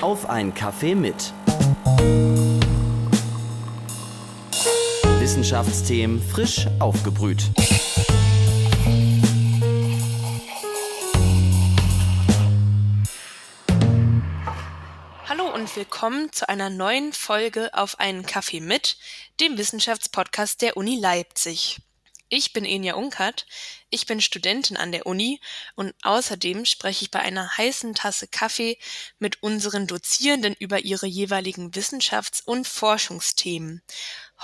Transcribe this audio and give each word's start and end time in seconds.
Auf 0.00 0.30
ein 0.30 0.54
Kaffee 0.54 0.94
mit. 0.94 1.32
Wissenschaftsthemen 5.18 6.22
frisch 6.22 6.68
aufgebrüht. 6.78 7.42
Hallo 15.28 15.52
und 15.52 15.74
willkommen 15.74 16.32
zu 16.32 16.48
einer 16.48 16.70
neuen 16.70 17.12
Folge 17.12 17.74
auf 17.74 17.98
einen 17.98 18.24
Kaffee 18.24 18.60
mit, 18.60 18.98
dem 19.40 19.58
Wissenschaftspodcast 19.58 20.62
der 20.62 20.76
Uni 20.76 20.96
Leipzig. 21.00 21.80
Ich 22.30 22.52
bin 22.52 22.66
Enja 22.66 22.94
Unkert, 22.94 23.46
ich 23.88 24.04
bin 24.04 24.20
Studentin 24.20 24.76
an 24.76 24.92
der 24.92 25.06
Uni 25.06 25.40
und 25.76 25.94
außerdem 26.02 26.66
spreche 26.66 27.04
ich 27.04 27.10
bei 27.10 27.20
einer 27.20 27.56
heißen 27.56 27.94
Tasse 27.94 28.28
Kaffee 28.28 28.76
mit 29.18 29.42
unseren 29.42 29.86
Dozierenden 29.86 30.54
über 30.58 30.80
ihre 30.80 31.06
jeweiligen 31.06 31.70
Wissenschafts- 31.70 32.42
und 32.44 32.68
Forschungsthemen. 32.68 33.82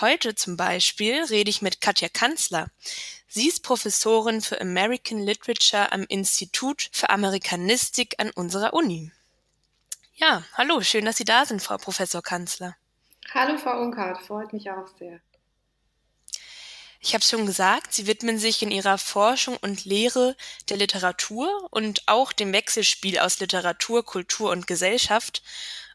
Heute 0.00 0.34
zum 0.34 0.56
Beispiel 0.56 1.24
rede 1.24 1.50
ich 1.50 1.60
mit 1.60 1.82
Katja 1.82 2.08
Kanzler. 2.08 2.70
Sie 3.28 3.48
ist 3.48 3.62
Professorin 3.62 4.40
für 4.40 4.60
American 4.62 5.18
Literature 5.18 5.92
am 5.92 6.04
Institut 6.08 6.88
für 6.90 7.10
Amerikanistik 7.10 8.14
an 8.16 8.30
unserer 8.30 8.72
Uni. 8.72 9.12
Ja, 10.14 10.42
hallo, 10.54 10.80
schön, 10.80 11.04
dass 11.04 11.18
Sie 11.18 11.24
da 11.24 11.44
sind, 11.44 11.60
Frau 11.60 11.76
Professor 11.76 12.22
Kanzler. 12.22 12.76
Hallo, 13.34 13.58
Frau 13.58 13.82
Unkert, 13.82 14.22
freut 14.22 14.54
mich 14.54 14.70
auch 14.70 14.86
sehr. 14.98 15.20
Ich 17.06 17.12
habe 17.12 17.22
schon 17.22 17.44
gesagt, 17.44 17.92
Sie 17.92 18.06
widmen 18.06 18.38
sich 18.38 18.62
in 18.62 18.70
Ihrer 18.70 18.96
Forschung 18.96 19.58
und 19.58 19.84
Lehre 19.84 20.34
der 20.70 20.78
Literatur 20.78 21.68
und 21.70 22.02
auch 22.06 22.32
dem 22.32 22.50
Wechselspiel 22.54 23.18
aus 23.18 23.40
Literatur, 23.40 24.06
Kultur 24.06 24.50
und 24.50 24.66
Gesellschaft 24.66 25.42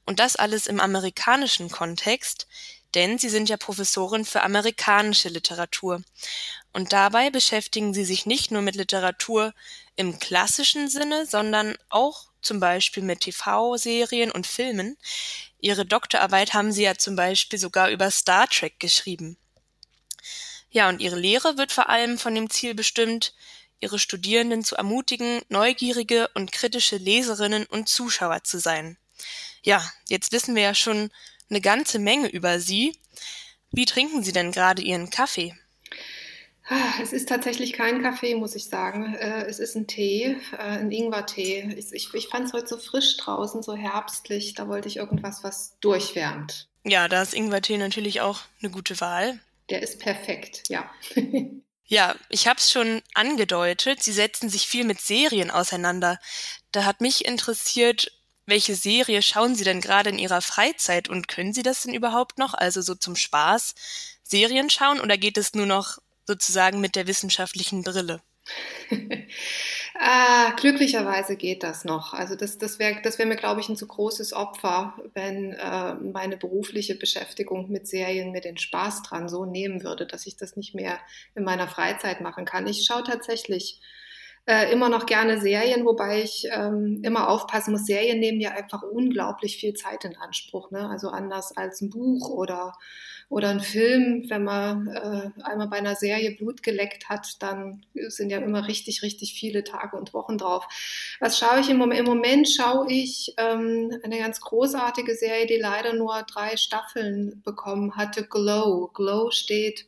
und 0.05 0.19
das 0.19 0.35
alles 0.35 0.67
im 0.67 0.79
amerikanischen 0.79 1.71
Kontext, 1.71 2.45
denn 2.93 3.17
Sie 3.17 3.29
sind 3.29 3.49
ja 3.49 3.57
Professorin 3.57 4.23
für 4.23 4.43
amerikanische 4.43 5.29
Literatur. 5.29 6.03
Und 6.73 6.93
dabei 6.93 7.31
beschäftigen 7.31 7.95
Sie 7.95 8.05
sich 8.05 8.27
nicht 8.27 8.51
nur 8.51 8.61
mit 8.61 8.75
Literatur 8.75 9.55
im 9.95 10.19
klassischen 10.19 10.89
Sinne, 10.89 11.25
sondern 11.25 11.75
auch 11.89 12.27
zum 12.43 12.59
Beispiel 12.59 13.01
mit 13.01 13.21
TV-Serien 13.21 14.29
und 14.29 14.45
Filmen. 14.45 14.95
Ihre 15.59 15.87
Doktorarbeit 15.87 16.53
haben 16.53 16.71
Sie 16.71 16.83
ja 16.83 16.93
zum 16.93 17.15
Beispiel 17.15 17.57
sogar 17.57 17.89
über 17.89 18.11
Star 18.11 18.47
Trek 18.47 18.79
geschrieben. 18.79 19.39
Ja, 20.71 20.89
und 20.89 21.01
ihre 21.01 21.17
Lehre 21.17 21.57
wird 21.57 21.71
vor 21.71 21.89
allem 21.89 22.17
von 22.17 22.35
dem 22.35 22.49
Ziel 22.49 22.75
bestimmt, 22.75 23.33
ihre 23.79 23.97
Studierenden 23.97 24.63
zu 24.63 24.75
ermutigen, 24.75 25.41
neugierige 25.49 26.29
und 26.35 26.51
kritische 26.51 26.97
Leserinnen 26.97 27.65
und 27.65 27.87
Zuschauer 27.87 28.43
zu 28.43 28.59
sein. 28.59 28.97
Ja, 29.63 29.83
jetzt 30.07 30.31
wissen 30.31 30.55
wir 30.55 30.63
ja 30.63 30.75
schon 30.75 31.11
eine 31.49 31.61
ganze 31.61 31.99
Menge 31.99 32.27
über 32.29 32.59
Sie. 32.59 32.95
Wie 33.71 33.85
trinken 33.85 34.23
Sie 34.23 34.31
denn 34.31 34.51
gerade 34.51 34.81
Ihren 34.81 35.09
Kaffee? 35.09 35.55
Ah, 36.71 37.01
es 37.01 37.13
ist 37.13 37.27
tatsächlich 37.27 37.73
kein 37.73 38.03
Kaffee, 38.03 38.35
muss 38.35 38.55
ich 38.55 38.65
sagen. 38.65 39.15
Äh, 39.15 39.45
es 39.45 39.57
ist 39.57 39.75
ein 39.75 39.87
Tee, 39.87 40.37
äh, 40.51 40.57
ein 40.57 40.91
Ingwertee. 40.91 41.73
Ich, 41.75 41.91
ich, 41.93 42.13
ich 42.13 42.27
fand 42.27 42.45
es 42.45 42.53
heute 42.53 42.67
so 42.67 42.77
frisch 42.77 43.17
draußen, 43.17 43.63
so 43.63 43.75
herbstlich. 43.75 44.53
Da 44.53 44.67
wollte 44.67 44.87
ich 44.87 44.97
irgendwas, 44.97 45.43
was 45.43 45.77
durchwärmt. 45.79 46.67
Ja, 46.83 47.07
da 47.07 47.23
ist 47.23 47.33
Ingwertee 47.33 47.77
natürlich 47.77 48.21
auch 48.21 48.41
eine 48.61 48.71
gute 48.71 49.01
Wahl 49.01 49.39
der 49.69 49.81
ist 49.81 49.99
perfekt, 49.99 50.63
ja. 50.69 50.89
ja, 51.85 52.15
ich 52.29 52.47
habe 52.47 52.59
es 52.59 52.71
schon 52.71 53.01
angedeutet, 53.13 54.03
Sie 54.03 54.11
setzen 54.11 54.49
sich 54.49 54.67
viel 54.67 54.85
mit 54.85 55.01
Serien 55.01 55.51
auseinander. 55.51 56.19
Da 56.71 56.85
hat 56.85 57.01
mich 57.01 57.25
interessiert, 57.25 58.11
welche 58.45 58.75
Serie 58.75 59.21
schauen 59.21 59.55
Sie 59.55 59.63
denn 59.63 59.79
gerade 59.79 60.09
in 60.09 60.17
Ihrer 60.19 60.41
Freizeit 60.41 61.07
und 61.07 61.27
können 61.27 61.53
Sie 61.53 61.63
das 61.63 61.83
denn 61.83 61.93
überhaupt 61.93 62.37
noch? 62.39 62.53
Also 62.53 62.81
so 62.81 62.95
zum 62.95 63.15
Spaß 63.15 63.75
Serien 64.23 64.69
schauen 64.69 64.99
oder 64.99 65.17
geht 65.17 65.37
es 65.37 65.53
nur 65.53 65.65
noch 65.65 65.97
sozusagen 66.25 66.81
mit 66.81 66.95
der 66.95 67.07
wissenschaftlichen 67.07 67.83
Brille? 67.83 68.21
ah, 69.99 70.51
glücklicherweise 70.57 71.35
geht 71.35 71.63
das 71.63 71.85
noch. 71.85 72.13
Also 72.13 72.35
das, 72.35 72.57
das 72.57 72.79
wäre 72.79 73.01
das 73.03 73.19
wär 73.19 73.25
mir, 73.25 73.35
glaube 73.35 73.61
ich, 73.61 73.69
ein 73.69 73.75
zu 73.75 73.87
großes 73.87 74.33
Opfer, 74.33 74.95
wenn 75.13 75.53
äh, 75.53 75.93
meine 75.95 76.37
berufliche 76.37 76.95
Beschäftigung 76.95 77.69
mit 77.69 77.87
Serien 77.87 78.31
mir 78.31 78.41
den 78.41 78.57
Spaß 78.57 79.03
dran 79.03 79.29
so 79.29 79.45
nehmen 79.45 79.83
würde, 79.83 80.05
dass 80.05 80.25
ich 80.25 80.37
das 80.37 80.55
nicht 80.55 80.75
mehr 80.75 80.99
in 81.35 81.43
meiner 81.43 81.67
Freizeit 81.67 82.21
machen 82.21 82.45
kann. 82.45 82.67
Ich 82.67 82.85
schaue 82.85 83.03
tatsächlich 83.03 83.79
äh, 84.49 84.71
immer 84.71 84.89
noch 84.89 85.05
gerne 85.05 85.39
Serien, 85.39 85.85
wobei 85.85 86.23
ich 86.23 86.47
ähm, 86.51 87.01
immer 87.03 87.29
aufpassen 87.29 87.71
muss. 87.71 87.85
Serien 87.85 88.19
nehmen 88.19 88.41
ja 88.41 88.49
einfach 88.51 88.81
unglaublich 88.81 89.57
viel 89.57 89.75
Zeit 89.75 90.05
in 90.05 90.17
Anspruch. 90.17 90.71
Ne? 90.71 90.89
Also 90.89 91.09
anders 91.09 91.55
als 91.55 91.81
ein 91.81 91.91
Buch 91.91 92.29
oder 92.29 92.73
oder 93.29 93.49
ein 93.49 93.59
Film, 93.59 94.25
wenn 94.29 94.43
man 94.43 94.87
äh, 94.87 95.29
einmal 95.43 95.67
bei 95.67 95.77
einer 95.77 95.93
Serie 95.93 96.35
Blut 96.35 96.63
geleckt 96.63 97.09
hat, 97.09 97.39
dann 97.43 97.85
sind 98.07 98.31
ja 98.31 98.39
immer 98.39 98.67
richtig, 98.67 99.03
richtig 99.03 99.35
viele 99.35 99.63
Tage 99.63 99.95
und 99.97 100.15
Wochen 100.15 100.39
drauf. 100.39 100.65
Was 101.19 101.37
schaue 101.37 101.59
ich 101.59 101.69
im 101.69 101.77
Moment? 101.77 101.99
Im 101.99 102.07
Moment 102.07 102.49
schaue 102.49 102.91
ich 102.91 103.35
ähm, 103.37 103.91
eine 104.01 104.17
ganz 104.17 104.41
großartige 104.41 105.13
Serie, 105.13 105.45
die 105.45 105.57
leider 105.57 105.93
nur 105.93 106.23
drei 106.23 106.57
Staffeln 106.57 107.39
bekommen 107.45 107.95
hatte, 107.95 108.23
Glow. 108.23 108.89
Glow 108.95 109.29
steht 109.29 109.85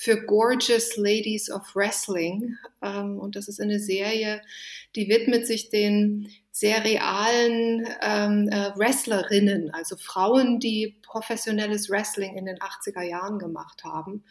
für 0.00 0.24
Gorgeous 0.24 0.96
Ladies 0.96 1.50
of 1.50 1.76
Wrestling. 1.76 2.56
Ähm, 2.80 3.18
und 3.18 3.36
das 3.36 3.48
ist 3.48 3.60
eine 3.60 3.78
Serie, 3.78 4.40
die 4.96 5.10
widmet 5.10 5.46
sich 5.46 5.68
den 5.68 6.32
sehr 6.50 6.82
realen 6.84 7.86
ähm, 8.00 8.48
äh, 8.48 8.72
Wrestlerinnen, 8.78 9.74
also 9.74 9.98
Frauen, 9.98 10.58
die 10.58 10.98
professionelles 11.02 11.90
Wrestling 11.90 12.34
in 12.38 12.46
den 12.46 12.56
80er 12.56 13.02
Jahren 13.02 13.38
gemacht 13.38 13.84
haben 13.84 14.24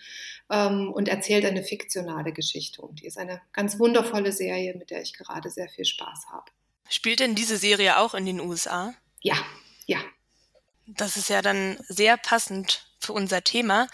ähm, 0.50 0.91
und 0.91 1.07
erzählt 1.07 1.46
eine 1.46 1.63
fiktionale 1.63 2.34
Geschichte. 2.34 2.81
Und 2.81 3.01
die 3.01 3.06
ist 3.06 3.19
eine 3.19 3.40
ganz 3.53 3.78
wundervolle 3.78 4.31
Serie, 4.31 4.75
mit 4.75 4.90
der 4.90 5.03
ich 5.03 5.13
gerade 5.13 5.51
sehr 5.51 5.69
viel 5.69 5.86
Spaß 5.86 6.30
habe. 6.31 6.51
Spielt 6.90 7.19
denn 7.19 7.36
diese 7.36 7.57
Serie 7.57 8.00
auch 8.00 8.16
in 8.16 8.25
den 8.25 8.40
USA? 8.40 8.96
Ja, 9.22 9.36
ja. 9.86 10.00
Das 10.88 11.16
ist 11.16 11.30
ja 11.30 11.44
dann 11.44 11.78
sehr 11.88 12.18
passend 12.18 12.90
für 13.00 13.13
unser 13.13 13.44
Thema. 13.44 13.88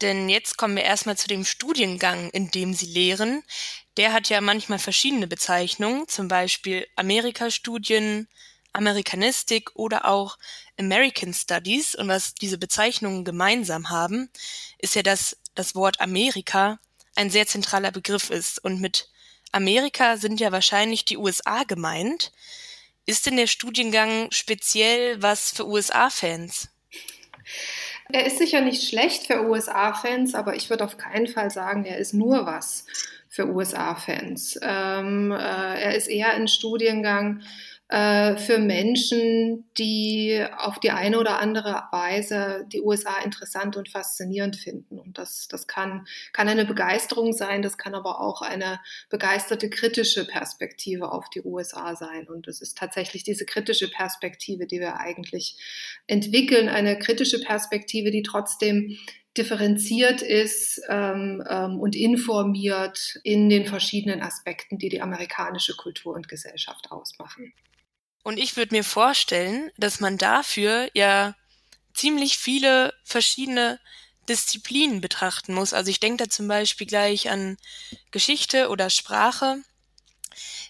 Denn 0.00 0.28
jetzt 0.28 0.56
kommen 0.56 0.76
wir 0.76 0.84
erstmal 0.84 1.16
zu 1.16 1.26
dem 1.26 1.44
Studiengang, 1.44 2.30
in 2.30 2.50
dem 2.50 2.72
Sie 2.74 2.86
lehren. 2.86 3.42
Der 3.96 4.12
hat 4.12 4.28
ja 4.28 4.40
manchmal 4.40 4.78
verschiedene 4.78 5.26
Bezeichnungen, 5.26 6.06
zum 6.06 6.28
Beispiel 6.28 6.86
Amerikastudien, 6.94 8.28
Amerikanistik 8.72 9.70
oder 9.74 10.04
auch 10.04 10.38
American 10.78 11.34
Studies. 11.34 11.96
Und 11.96 12.08
was 12.08 12.34
diese 12.34 12.58
Bezeichnungen 12.58 13.24
gemeinsam 13.24 13.90
haben, 13.90 14.30
ist 14.78 14.94
ja, 14.94 15.02
dass 15.02 15.36
das 15.54 15.74
Wort 15.74 16.00
Amerika 16.00 16.78
ein 17.16 17.30
sehr 17.30 17.48
zentraler 17.48 17.90
Begriff 17.90 18.30
ist. 18.30 18.62
Und 18.64 18.80
mit 18.80 19.08
Amerika 19.50 20.16
sind 20.16 20.38
ja 20.38 20.52
wahrscheinlich 20.52 21.04
die 21.04 21.16
USA 21.16 21.64
gemeint. 21.64 22.32
Ist 23.06 23.26
denn 23.26 23.36
der 23.36 23.46
Studiengang 23.48 24.30
speziell 24.30 25.20
was 25.20 25.50
für 25.50 25.66
USA-Fans? 25.66 26.68
Er 28.10 28.26
ist 28.26 28.38
sicher 28.38 28.62
nicht 28.62 28.88
schlecht 28.88 29.26
für 29.26 29.46
USA-Fans, 29.46 30.34
aber 30.34 30.56
ich 30.56 30.70
würde 30.70 30.84
auf 30.84 30.96
keinen 30.96 31.26
Fall 31.26 31.50
sagen, 31.50 31.84
er 31.84 31.98
ist 31.98 32.14
nur 32.14 32.46
was 32.46 32.86
für 33.28 33.46
USA-Fans. 33.46 34.58
Ähm, 34.62 35.30
äh, 35.30 35.36
er 35.36 35.94
ist 35.94 36.08
eher 36.08 36.32
ein 36.32 36.48
Studiengang 36.48 37.42
äh, 37.88 38.36
für 38.36 38.58
Menschen, 38.58 39.64
die 39.78 40.44
auf 40.58 40.78
die 40.78 40.90
eine 40.90 41.18
oder 41.18 41.40
andere 41.40 41.84
Weise 41.90 42.66
die 42.70 42.82
USA 42.82 43.18
interessant 43.24 43.78
und 43.78 43.88
faszinierend 43.88 44.56
finden. 44.56 44.98
Und 44.98 45.16
das, 45.16 45.48
das 45.48 45.66
kann, 45.66 46.06
kann 46.34 46.48
eine 46.48 46.66
Begeisterung 46.66 47.32
sein, 47.32 47.62
das 47.62 47.78
kann 47.78 47.94
aber 47.94 48.20
auch 48.20 48.42
eine 48.42 48.78
begeisterte 49.08 49.70
kritische 49.70 50.26
Perspektive 50.26 51.10
auf 51.10 51.30
die 51.30 51.40
USA 51.40 51.96
sein. 51.96 52.28
Und 52.28 52.46
es 52.46 52.60
ist 52.60 52.76
tatsächlich 52.76 53.24
diese 53.24 53.46
kritische 53.46 53.90
Perspektive, 53.90 54.66
die 54.66 54.80
wir 54.80 55.00
eigentlich 55.00 55.56
entwickeln, 56.06 56.68
eine 56.68 56.98
kritische 56.98 57.40
Perspektive, 57.40 58.10
die 58.10 58.22
trotzdem 58.22 58.98
differenziert 59.38 60.20
ist 60.20 60.82
ähm, 60.90 61.42
ähm, 61.48 61.80
und 61.80 61.96
informiert 61.96 63.18
in 63.22 63.48
den 63.48 63.64
verschiedenen 63.64 64.20
Aspekten, 64.20 64.76
die 64.76 64.90
die 64.90 65.00
amerikanische 65.00 65.74
Kultur 65.74 66.14
und 66.14 66.28
Gesellschaft 66.28 66.90
ausmachen. 66.90 67.54
Und 68.22 68.38
ich 68.38 68.56
würde 68.56 68.74
mir 68.74 68.84
vorstellen, 68.84 69.70
dass 69.76 70.00
man 70.00 70.18
dafür 70.18 70.90
ja 70.94 71.34
ziemlich 71.94 72.38
viele 72.38 72.94
verschiedene 73.04 73.80
Disziplinen 74.28 75.00
betrachten 75.00 75.54
muss. 75.54 75.72
Also 75.72 75.90
ich 75.90 76.00
denke 76.00 76.24
da 76.24 76.30
zum 76.30 76.46
Beispiel 76.48 76.86
gleich 76.86 77.30
an 77.30 77.56
Geschichte 78.10 78.68
oder 78.68 78.90
Sprache. 78.90 79.62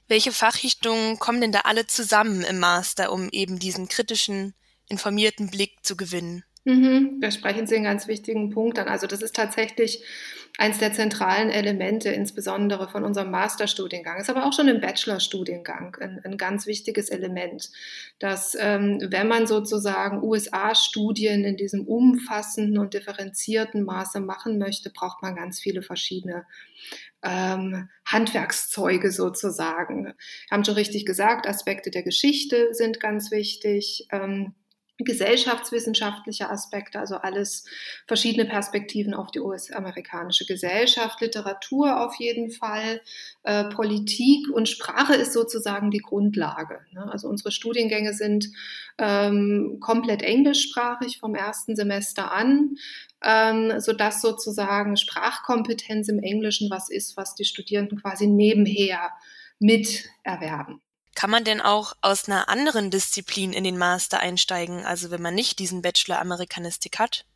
Welche 0.06 0.33
Fachrichtungen 0.33 1.19
kommen 1.19 1.41
denn 1.41 1.53
da 1.53 1.61
alle 1.61 1.87
zusammen 1.87 2.43
im 2.43 2.59
Master, 2.59 3.12
um 3.12 3.29
eben 3.31 3.59
diesen 3.59 3.89
kritischen, 3.89 4.55
informierten 4.89 5.51
Blick 5.51 5.85
zu 5.85 5.97
gewinnen? 5.97 6.44
Mhm, 6.64 7.20
da 7.20 7.31
sprechen 7.31 7.66
Sie 7.66 7.76
einen 7.76 7.84
ganz 7.84 8.08
wichtigen 8.08 8.50
Punkt 8.50 8.78
an. 8.78 8.88
Also 8.88 9.06
das 9.06 9.22
ist 9.22 9.34
tatsächlich 9.34 10.05
eins 10.58 10.78
der 10.78 10.93
zentralen 10.93 11.50
Elemente, 11.50 12.10
insbesondere 12.10 12.88
von 12.88 13.05
unserem 13.05 13.31
Masterstudiengang, 13.31 14.20
ist 14.20 14.28
aber 14.28 14.44
auch 14.44 14.52
schon 14.52 14.66
im 14.66 14.81
Bachelorstudiengang 14.81 15.96
ein, 16.00 16.20
ein 16.25 16.37
ganz 16.37 16.66
wichtiges 16.66 17.10
Element, 17.10 17.70
dass 18.19 18.56
ähm, 18.58 18.99
wenn 19.08 19.28
man 19.28 19.46
sozusagen 19.46 20.22
USA-Studien 20.22 21.44
in 21.44 21.56
diesem 21.56 21.87
umfassenden 21.87 22.78
und 22.78 22.93
differenzierten 22.93 23.84
Maße 23.84 24.20
machen 24.20 24.58
möchte, 24.58 24.90
braucht 24.90 25.22
man 25.22 25.37
ganz 25.37 25.60
viele 25.60 25.82
verschiedene 25.82 26.44
ähm, 27.22 27.88
Handwerkszeuge 28.05 29.12
sozusagen. 29.12 30.06
Wir 30.06 30.14
haben 30.50 30.64
schon 30.64 30.75
richtig 30.75 31.06
gesagt, 31.06 31.46
Aspekte 31.46 31.90
der 31.90 32.02
Geschichte 32.02 32.69
sind 32.72 32.99
ganz 33.00 33.31
wichtig. 33.31 34.08
Ähm, 34.10 34.55
gesellschaftswissenschaftliche 35.05 36.50
Aspekte, 36.50 36.99
also 36.99 37.17
alles 37.17 37.65
verschiedene 38.06 38.47
Perspektiven 38.47 39.15
auf 39.15 39.31
die 39.31 39.41
US-amerikanische 39.41 40.45
Gesellschaft, 40.45 41.21
Literatur 41.21 42.00
auf 42.00 42.17
jeden 42.17 42.50
Fall, 42.50 43.00
äh, 43.45 43.65
Politik 43.65 44.49
und 44.53 44.69
Sprache 44.69 45.15
ist 45.15 45.33
sozusagen 45.33 45.91
die 45.91 45.99
Grundlage. 45.99 46.81
Ne? 46.93 47.11
Also 47.11 47.29
unsere 47.29 47.53
Studiengänge 47.53 48.12
sind 48.12 48.49
ähm, 48.99 49.79
komplett 49.81 50.23
englischsprachig 50.23 51.19
vom 51.19 51.35
ersten 51.35 51.77
Semester 51.77 52.33
an, 52.33 52.77
ähm, 53.23 53.81
sodass 53.81 54.21
sozusagen 54.21 54.97
Sprachkompetenz 54.97 56.09
im 56.09 56.19
Englischen 56.19 56.71
was 56.71 56.91
ist, 56.91 57.17
was 57.17 57.35
die 57.35 57.44
Studierenden 57.44 58.01
quasi 58.01 58.27
nebenher 58.27 59.12
miterwerben. 59.61 60.81
Kann 61.19 61.31
man 61.31 61.43
denn 61.43 61.61
auch 61.61 61.94
aus 62.00 62.29
einer 62.29 62.49
anderen 62.49 62.93
Disziplin 62.93 63.53
in 63.53 63.65
den 63.65 63.76
Master 63.76 64.20
einsteigen, 64.20 64.87
also 64.87 65.11
wenn 65.11 65.20
man 65.20 65.35
nicht 65.35 65.59
diesen 65.59 65.82
Bachelor 65.82 66.20
Amerikanistik 66.20 67.00
hat? 67.00 67.26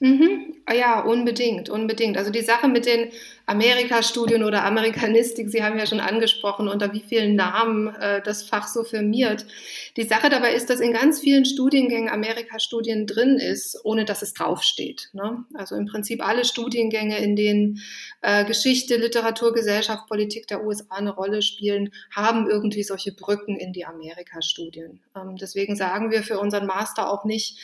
Mhm. 0.00 0.54
Ja, 0.72 1.00
unbedingt, 1.00 1.68
unbedingt. 1.68 2.16
Also 2.16 2.30
die 2.30 2.40
Sache 2.40 2.68
mit 2.68 2.86
den 2.86 3.10
Amerikastudien 3.44 4.44
oder 4.44 4.64
Amerikanistik, 4.64 5.50
Sie 5.50 5.62
haben 5.62 5.78
ja 5.78 5.84
schon 5.84 6.00
angesprochen, 6.00 6.68
unter 6.68 6.92
wie 6.94 7.00
vielen 7.00 7.34
Namen 7.34 7.88
äh, 7.96 8.22
das 8.22 8.44
Fach 8.44 8.66
so 8.66 8.82
firmiert. 8.82 9.44
Die 9.98 10.04
Sache 10.04 10.30
dabei 10.30 10.54
ist, 10.54 10.70
dass 10.70 10.80
in 10.80 10.92
ganz 10.92 11.20
vielen 11.20 11.44
Studiengängen 11.44 12.08
Amerikastudien 12.08 13.06
drin 13.06 13.36
ist, 13.36 13.78
ohne 13.84 14.06
dass 14.06 14.22
es 14.22 14.32
draufsteht. 14.32 15.10
Ne? 15.12 15.44
Also 15.52 15.74
im 15.74 15.86
Prinzip 15.86 16.26
alle 16.26 16.46
Studiengänge, 16.46 17.18
in 17.18 17.36
denen 17.36 17.82
äh, 18.22 18.44
Geschichte, 18.44 18.96
Literatur, 18.96 19.52
Gesellschaft, 19.52 20.06
Politik 20.08 20.46
der 20.46 20.64
USA 20.64 20.94
eine 20.94 21.10
Rolle 21.10 21.42
spielen, 21.42 21.92
haben 22.14 22.48
irgendwie 22.48 22.84
solche 22.84 23.12
Brücken 23.12 23.56
in 23.56 23.72
die 23.74 23.84
Amerikastudien. 23.84 25.00
Ähm, 25.14 25.36
deswegen 25.36 25.76
sagen 25.76 26.10
wir 26.10 26.22
für 26.22 26.38
unseren 26.38 26.66
Master 26.66 27.10
auch 27.10 27.24
nicht, 27.24 27.58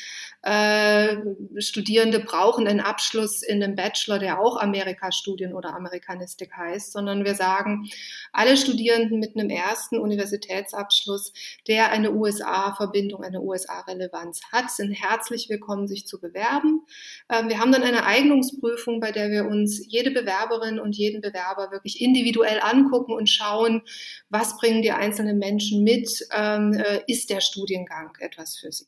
äh, 0.46 1.16
Studierende 1.58 2.20
brauchen 2.20 2.68
einen 2.68 2.78
Abschluss 2.78 3.42
in 3.42 3.60
einem 3.60 3.74
Bachelor, 3.74 4.20
der 4.20 4.40
auch 4.40 4.56
Amerikastudien 4.56 5.52
oder 5.52 5.74
Amerikanistik 5.74 6.56
heißt, 6.56 6.92
sondern 6.92 7.24
wir 7.24 7.34
sagen, 7.34 7.88
alle 8.32 8.56
Studierenden 8.56 9.18
mit 9.18 9.36
einem 9.36 9.50
ersten 9.50 9.98
Universitätsabschluss, 9.98 11.32
der 11.66 11.90
eine 11.90 12.12
USA-Verbindung, 12.12 13.24
eine 13.24 13.40
USA-Relevanz 13.40 14.40
hat, 14.52 14.70
sind 14.70 14.92
herzlich 14.92 15.48
willkommen, 15.48 15.88
sich 15.88 16.06
zu 16.06 16.20
bewerben. 16.20 16.86
Ähm, 17.28 17.48
wir 17.48 17.58
haben 17.58 17.72
dann 17.72 17.82
eine 17.82 18.06
Eignungsprüfung, 18.06 19.00
bei 19.00 19.10
der 19.10 19.32
wir 19.32 19.46
uns 19.46 19.84
jede 19.88 20.12
Bewerberin 20.12 20.78
und 20.78 20.94
jeden 20.94 21.22
Bewerber 21.22 21.72
wirklich 21.72 22.00
individuell 22.00 22.60
angucken 22.62 23.14
und 23.14 23.28
schauen, 23.28 23.82
was 24.28 24.56
bringen 24.58 24.82
die 24.82 24.92
einzelnen 24.92 25.38
Menschen 25.38 25.82
mit, 25.82 26.24
ähm, 26.32 26.72
äh, 26.72 27.00
ist 27.08 27.30
der 27.30 27.40
Studiengang 27.40 28.12
etwas 28.20 28.56
für 28.56 28.70
sie. 28.70 28.86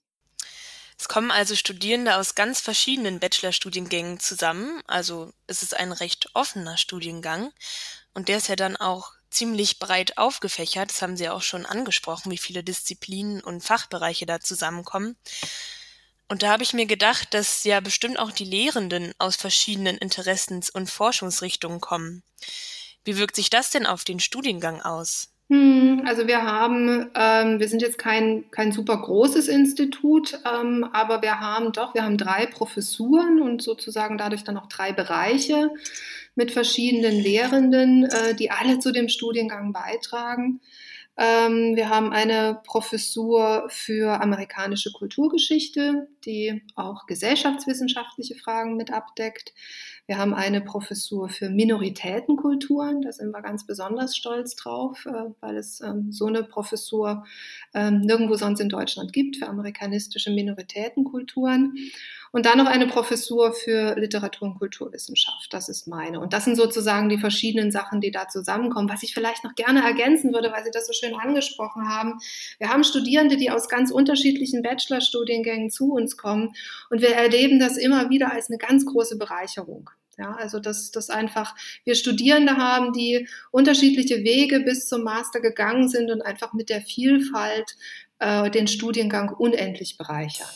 Es 0.98 1.06
kommen 1.08 1.30
also 1.30 1.54
Studierende 1.54 2.16
aus 2.16 2.34
ganz 2.34 2.60
verschiedenen 2.60 3.20
Bachelorstudiengängen 3.20 4.18
zusammen, 4.18 4.82
also 4.86 5.32
es 5.46 5.62
ist 5.62 5.74
ein 5.76 5.92
recht 5.92 6.30
offener 6.34 6.76
Studiengang 6.76 7.52
und 8.14 8.28
der 8.28 8.38
ist 8.38 8.48
ja 8.48 8.56
dann 8.56 8.76
auch 8.76 9.12
ziemlich 9.30 9.78
breit 9.78 10.18
aufgefächert, 10.18 10.90
das 10.90 11.00
haben 11.00 11.16
Sie 11.16 11.28
auch 11.28 11.42
schon 11.42 11.66
angesprochen, 11.66 12.32
wie 12.32 12.38
viele 12.38 12.64
Disziplinen 12.64 13.40
und 13.40 13.62
Fachbereiche 13.62 14.26
da 14.26 14.40
zusammenkommen. 14.40 15.16
Und 16.28 16.42
da 16.42 16.50
habe 16.50 16.62
ich 16.62 16.74
mir 16.74 16.86
gedacht, 16.86 17.32
dass 17.32 17.64
ja 17.64 17.80
bestimmt 17.80 18.18
auch 18.18 18.32
die 18.32 18.44
Lehrenden 18.44 19.14
aus 19.18 19.36
verschiedenen 19.36 19.96
Interessens- 19.96 20.68
und 20.68 20.90
Forschungsrichtungen 20.90 21.80
kommen. 21.80 22.22
Wie 23.04 23.16
wirkt 23.16 23.36
sich 23.36 23.50
das 23.50 23.70
denn 23.70 23.86
auf 23.86 24.04
den 24.04 24.20
Studiengang 24.20 24.82
aus? 24.82 25.28
Hm, 25.50 26.02
also 26.06 26.26
wir 26.26 26.42
haben, 26.42 27.10
ähm, 27.14 27.58
wir 27.58 27.68
sind 27.68 27.80
jetzt 27.80 27.96
kein, 27.96 28.50
kein 28.50 28.70
super 28.70 28.98
großes 28.98 29.48
Institut, 29.48 30.38
ähm, 30.44 30.84
aber 30.92 31.22
wir 31.22 31.40
haben 31.40 31.72
doch, 31.72 31.94
wir 31.94 32.04
haben 32.04 32.18
drei 32.18 32.44
Professuren 32.46 33.40
und 33.40 33.62
sozusagen 33.62 34.18
dadurch 34.18 34.44
dann 34.44 34.58
auch 34.58 34.66
drei 34.66 34.92
Bereiche 34.92 35.70
mit 36.34 36.50
verschiedenen 36.50 37.18
Lehrenden, 37.18 38.04
äh, 38.04 38.34
die 38.34 38.50
alle 38.50 38.78
zu 38.78 38.92
dem 38.92 39.08
Studiengang 39.08 39.72
beitragen. 39.72 40.60
Ähm, 41.18 41.74
wir 41.74 41.90
haben 41.90 42.12
eine 42.12 42.60
Professur 42.64 43.66
für 43.68 44.20
amerikanische 44.20 44.92
Kulturgeschichte, 44.92 46.06
die 46.24 46.62
auch 46.76 47.06
gesellschaftswissenschaftliche 47.06 48.36
Fragen 48.36 48.76
mit 48.76 48.92
abdeckt. 48.92 49.52
Wir 50.06 50.16
haben 50.16 50.32
eine 50.32 50.60
Professur 50.60 51.28
für 51.28 51.50
Minoritätenkulturen, 51.50 53.02
da 53.02 53.10
sind 53.10 53.32
wir 53.32 53.42
ganz 53.42 53.66
besonders 53.66 54.16
stolz 54.16 54.54
drauf, 54.54 55.06
äh, 55.06 55.30
weil 55.40 55.56
es 55.56 55.80
ähm, 55.80 56.12
so 56.12 56.26
eine 56.26 56.44
Professur 56.44 57.24
ähm, 57.74 58.02
nirgendwo 58.02 58.36
sonst 58.36 58.60
in 58.60 58.68
Deutschland 58.68 59.12
gibt 59.12 59.38
für 59.38 59.48
amerikanistische 59.48 60.30
Minoritätenkulturen. 60.30 61.74
Und 62.32 62.46
dann 62.46 62.58
noch 62.58 62.66
eine 62.66 62.86
Professur 62.86 63.52
für 63.52 63.94
Literatur 63.98 64.48
und 64.48 64.58
Kulturwissenschaft. 64.58 65.52
Das 65.52 65.68
ist 65.68 65.86
meine. 65.86 66.20
Und 66.20 66.32
das 66.32 66.44
sind 66.44 66.56
sozusagen 66.56 67.08
die 67.08 67.18
verschiedenen 67.18 67.72
Sachen, 67.72 68.00
die 68.00 68.10
da 68.10 68.28
zusammenkommen. 68.28 68.88
Was 68.88 69.02
ich 69.02 69.14
vielleicht 69.14 69.44
noch 69.44 69.54
gerne 69.54 69.82
ergänzen 69.84 70.32
würde, 70.32 70.52
weil 70.52 70.64
Sie 70.64 70.70
das 70.70 70.86
so 70.86 70.92
schön 70.92 71.14
angesprochen 71.14 71.88
haben. 71.88 72.18
Wir 72.58 72.68
haben 72.68 72.84
Studierende, 72.84 73.36
die 73.36 73.50
aus 73.50 73.68
ganz 73.68 73.90
unterschiedlichen 73.90 74.62
Bachelorstudiengängen 74.62 75.70
zu 75.70 75.92
uns 75.92 76.16
kommen. 76.16 76.54
Und 76.90 77.00
wir 77.00 77.14
erleben 77.14 77.58
das 77.58 77.76
immer 77.76 78.10
wieder 78.10 78.32
als 78.32 78.48
eine 78.50 78.58
ganz 78.58 78.84
große 78.84 79.18
Bereicherung. 79.18 79.90
Ja, 80.18 80.34
also 80.34 80.58
dass, 80.58 80.90
dass 80.90 81.10
einfach 81.10 81.54
wir 81.84 81.94
Studierende 81.94 82.56
haben, 82.56 82.92
die 82.92 83.28
unterschiedliche 83.52 84.24
Wege 84.24 84.60
bis 84.60 84.88
zum 84.88 85.04
Master 85.04 85.40
gegangen 85.40 85.88
sind 85.88 86.10
und 86.10 86.22
einfach 86.22 86.52
mit 86.54 86.70
der 86.70 86.80
Vielfalt 86.80 87.76
äh, 88.18 88.50
den 88.50 88.66
Studiengang 88.66 89.28
unendlich 89.30 89.96
bereichern. 89.96 90.48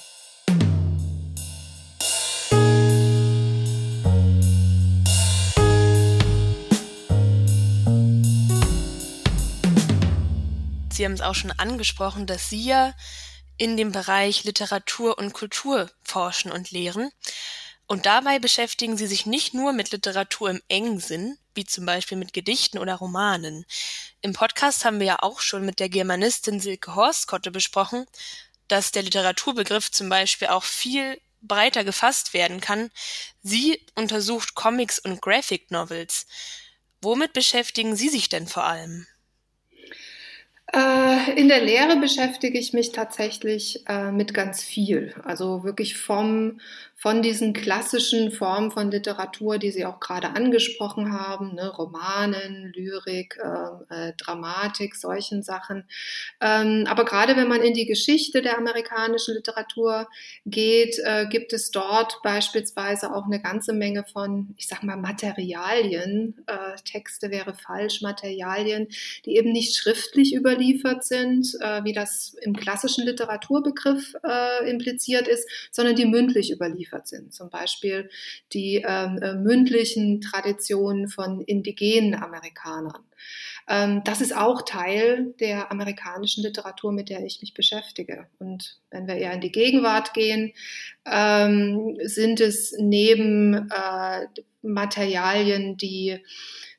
Sie 11.03 11.07
haben 11.07 11.15
es 11.15 11.21
auch 11.21 11.35
schon 11.35 11.51
angesprochen, 11.51 12.29
dass 12.29 12.49
Sie 12.49 12.63
ja 12.63 12.95
in 13.57 13.77
dem 13.77 13.91
Bereich 13.91 14.45
Literatur 14.45 15.19
und 15.19 15.33
Kultur 15.33 15.91
forschen 16.05 16.53
und 16.53 16.71
lehren. 16.71 17.11
Und 17.89 18.07
dabei 18.07 18.39
beschäftigen 18.39 18.97
Sie 18.97 19.09
sich 19.09 19.27
nicht 19.27 19.53
nur 19.53 19.73
mit 19.73 19.91
Literatur 19.91 20.51
im 20.51 20.63
engen 20.69 21.01
Sinn, 21.01 21.39
wie 21.57 21.65
zum 21.65 21.87
Beispiel 21.87 22.17
mit 22.17 22.33
Gedichten 22.33 22.79
oder 22.79 22.95
Romanen. 22.95 23.67
Im 24.21 24.33
Podcast 24.33 24.85
haben 24.85 25.01
wir 25.01 25.07
ja 25.09 25.17
auch 25.19 25.41
schon 25.41 25.67
mit 25.67 25.81
der 25.81 25.89
Germanistin 25.89 26.61
Silke 26.61 26.95
Horstkotte 26.95 27.51
besprochen, 27.51 28.07
dass 28.69 28.93
der 28.93 29.03
Literaturbegriff 29.03 29.91
zum 29.91 30.09
Beispiel 30.09 30.47
auch 30.47 30.63
viel 30.63 31.21
breiter 31.41 31.83
gefasst 31.83 32.33
werden 32.33 32.61
kann. 32.61 32.93
Sie 33.43 33.85
untersucht 33.97 34.55
Comics 34.55 35.01
und 35.01 35.21
Graphic 35.21 35.73
Novels. 35.73 36.29
Womit 37.01 37.33
beschäftigen 37.33 37.97
Sie 37.97 38.09
sich 38.09 38.29
denn 38.29 38.47
vor 38.47 38.63
allem? 38.63 39.09
Äh, 40.75 41.39
in 41.39 41.49
der 41.49 41.61
Lehre 41.63 41.97
beschäftige 41.97 42.59
ich 42.59 42.73
mich 42.73 42.93
tatsächlich 42.93 43.85
äh, 43.89 44.11
mit 44.11 44.33
ganz 44.33 44.63
viel. 44.63 45.15
Also 45.23 45.65
wirklich 45.65 45.99
vom, 45.99 46.61
von 47.03 47.21
diesen 47.21 47.53
klassischen 47.53 48.31
Formen 48.31 48.71
von 48.71 48.93
Literatur, 48.93 49.59
die 49.59 49.73
Sie 49.73 49.85
auch 49.85 49.99
gerade 49.99 50.37
angesprochen 50.37 51.13
haben, 51.13 51.57
ne, 51.57 51.69
Romanen, 51.69 52.73
Lyrik, 52.77 53.41
äh, 53.43 54.11
äh, 54.11 54.13
Dramatik, 54.17 54.95
solchen 54.95 55.43
Sachen. 55.43 55.83
Ähm, 56.41 56.85
aber 56.89 57.05
gerade 57.05 57.37
wenn 57.37 57.49
man 57.49 57.61
in 57.61 57.75
die 57.75 57.87
Geschichte 57.87 58.41
der 58.41 58.57
amerikanischen 58.57 59.35
Literatur 59.35 60.07
geht, 60.47 60.97
äh, 61.03 61.27
gibt 61.27 61.53
es 61.53 61.73
dort 61.73 62.21
beispielsweise 62.23 63.13
auch 63.13 63.25
eine 63.25 63.43
ganze 63.43 63.73
Menge 63.73 64.05
von, 64.05 64.55
ich 64.57 64.69
sag 64.69 64.85
mal, 64.85 64.97
Materialien, 64.97 66.37
äh, 66.47 66.77
Texte 66.85 67.33
wäre 67.33 67.55
falsch, 67.55 68.01
Materialien, 68.03 68.87
die 69.25 69.35
eben 69.39 69.51
nicht 69.51 69.75
schriftlich 69.75 70.37
überliefert 70.37 71.03
sind, 71.03 71.53
äh, 71.63 71.83
wie 71.83 71.95
das 71.95 72.37
im 72.43 72.55
klassischen 72.55 73.05
Literaturbegriff 73.05 74.15
äh, 74.23 74.71
impliziert 74.71 75.27
ist, 75.27 75.49
sondern 75.73 75.97
die 75.97 76.07
mündlich 76.07 76.53
überliefert 76.53 76.92
sind. 77.05 77.33
Zum 77.33 77.51
Beispiel 77.51 78.11
die 78.53 78.85
ähm, 78.87 79.19
äh, 79.23 79.35
mündlichen 79.35 80.21
Traditionen 80.21 81.09
von 81.09 81.41
indigenen 81.41 82.15
Amerikanern. 82.15 83.05
Ähm, 83.69 84.03
das 84.05 84.21
ist 84.21 84.37
auch 84.37 84.63
Teil 84.63 85.35
der 85.41 85.71
amerikanischen 85.71 86.43
Literatur, 86.43 86.93
mit 86.93 87.09
der 87.09 87.25
ich 87.25 87.41
mich 87.41 87.55
beschäftige. 87.55 88.27
Und 88.39 88.81
wenn 88.91 89.07
wir 89.07 89.15
eher 89.15 89.33
in 89.33 89.41
die 89.41 89.53
Gegenwart 89.53 90.15
gehen, 90.15 90.53
ähm, 91.07 91.97
sind 92.03 92.41
es 92.41 92.75
neben 92.79 93.71
äh, 93.71 94.27
Materialien, 94.63 95.77
die 95.77 96.19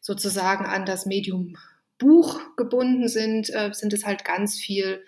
sozusagen 0.02 0.66
an 0.66 0.86
das 0.86 1.06
Medium 1.06 1.58
Buch 1.98 2.40
gebunden 2.58 3.08
sind, 3.08 3.50
äh, 3.54 3.72
sind 3.74 3.94
es 3.94 4.06
halt 4.06 4.26
ganz 4.26 4.60
viel 4.60 5.06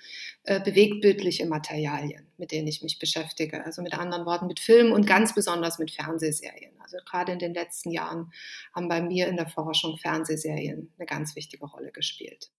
äh, 0.48 0.60
bewegtbildliche 0.60 1.46
Materialien, 1.48 2.28
mit 2.38 2.52
denen 2.52 2.68
ich 2.68 2.84
mich 2.84 3.00
beschäftige. 3.00 3.66
Also 3.66 3.82
mit 3.82 3.94
anderen 3.94 4.26
Worten 4.26 4.48
mit 4.48 4.60
Filmen 4.60 4.92
und 4.92 5.08
ganz 5.08 5.34
besonders 5.34 5.80
mit 5.80 5.92
Fernsehserien. 5.92 6.74
Also 6.80 6.98
gerade 7.04 7.32
in 7.32 7.40
den 7.40 7.54
letzten 7.54 7.90
Jahren 7.90 8.32
haben 8.76 8.88
bei 8.88 9.02
mir 9.02 9.28
in 9.28 9.38
der 9.38 9.50
Forschung 9.50 9.98
Fernsehserien 9.98 10.94
eine 10.98 11.06
ganz 11.08 11.36
wichtige 11.36 11.66
Rolle 11.66 11.92
gespielt. 11.92 12.52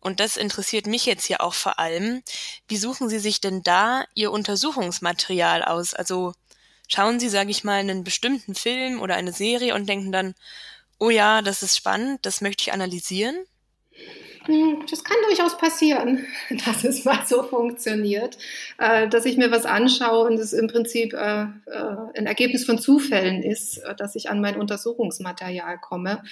Und 0.00 0.20
das 0.20 0.36
interessiert 0.38 0.86
mich 0.86 1.04
jetzt 1.04 1.26
hier 1.26 1.42
auch 1.42 1.52
vor 1.52 1.78
allem. 1.78 2.22
Wie 2.68 2.76
suchen 2.76 3.08
Sie 3.08 3.18
sich 3.18 3.40
denn 3.40 3.62
da 3.62 4.04
Ihr 4.14 4.32
Untersuchungsmaterial 4.32 5.62
aus? 5.62 5.92
Also 5.92 6.32
schauen 6.88 7.20
Sie, 7.20 7.28
sage 7.28 7.50
ich 7.50 7.64
mal, 7.64 7.80
einen 7.80 8.02
bestimmten 8.02 8.54
Film 8.54 9.00
oder 9.02 9.16
eine 9.16 9.32
Serie 9.32 9.74
und 9.74 9.88
denken 9.88 10.12
dann, 10.12 10.34
oh 10.98 11.10
ja, 11.10 11.42
das 11.42 11.62
ist 11.62 11.76
spannend, 11.76 12.24
das 12.24 12.40
möchte 12.40 12.62
ich 12.62 12.72
analysieren? 12.72 13.36
Hm, 14.46 14.84
das 14.88 15.02
kann 15.02 15.16
durchaus 15.26 15.58
passieren, 15.58 16.24
dass 16.64 16.84
es 16.84 17.04
mal 17.04 17.26
so 17.26 17.42
funktioniert, 17.42 18.38
äh, 18.78 19.08
dass 19.08 19.24
ich 19.24 19.36
mir 19.36 19.50
was 19.50 19.64
anschaue 19.64 20.26
und 20.26 20.34
es 20.34 20.52
im 20.52 20.68
Prinzip 20.68 21.14
äh, 21.14 21.42
äh, 21.42 21.96
ein 22.14 22.26
Ergebnis 22.26 22.64
von 22.64 22.78
Zufällen 22.78 23.42
ist, 23.42 23.82
dass 23.98 24.14
ich 24.14 24.30
an 24.30 24.40
mein 24.40 24.56
Untersuchungsmaterial 24.56 25.78
komme. 25.78 26.22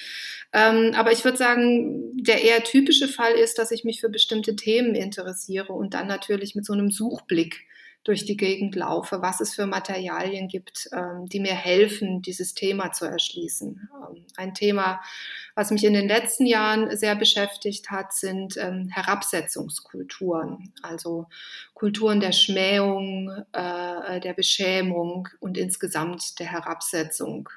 Ähm, 0.52 0.92
aber 0.94 1.10
ich 1.10 1.24
würde 1.24 1.38
sagen, 1.38 2.16
der 2.16 2.42
eher 2.42 2.62
typische 2.62 3.08
Fall 3.08 3.32
ist, 3.32 3.58
dass 3.58 3.72
ich 3.72 3.82
mich 3.84 4.00
für 4.00 4.08
bestimmte 4.08 4.54
Themen 4.54 4.94
interessiere 4.94 5.72
und 5.72 5.94
dann 5.94 6.06
natürlich 6.06 6.54
mit 6.54 6.64
so 6.64 6.72
einem 6.72 6.90
Suchblick 6.90 7.66
durch 8.04 8.26
die 8.26 8.36
Gegend 8.36 8.76
laufe, 8.76 9.22
was 9.22 9.40
es 9.40 9.54
für 9.54 9.66
Materialien 9.66 10.46
gibt, 10.46 10.88
ähm, 10.92 11.26
die 11.26 11.40
mir 11.40 11.54
helfen, 11.54 12.20
dieses 12.20 12.54
Thema 12.54 12.92
zu 12.92 13.06
erschließen. 13.06 13.88
Ähm, 13.92 14.26
ein 14.36 14.54
Thema, 14.54 15.00
was 15.54 15.70
mich 15.70 15.84
in 15.84 15.94
den 15.94 16.06
letzten 16.06 16.44
Jahren 16.44 16.94
sehr 16.96 17.16
beschäftigt 17.16 17.90
hat, 17.90 18.12
sind 18.12 18.56
ähm, 18.58 18.90
Herabsetzungskulturen, 18.90 20.72
also 20.82 21.26
Kulturen 21.72 22.20
der 22.20 22.32
Schmähung, 22.32 23.30
äh, 23.52 24.20
der 24.20 24.34
Beschämung 24.34 25.28
und 25.40 25.56
insgesamt 25.56 26.38
der 26.38 26.52
Herabsetzung. 26.52 27.48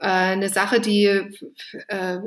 Äh, 0.00 0.06
eine 0.06 0.48
Sache, 0.48 0.80
die 0.80 1.06
äh, 1.06 2.18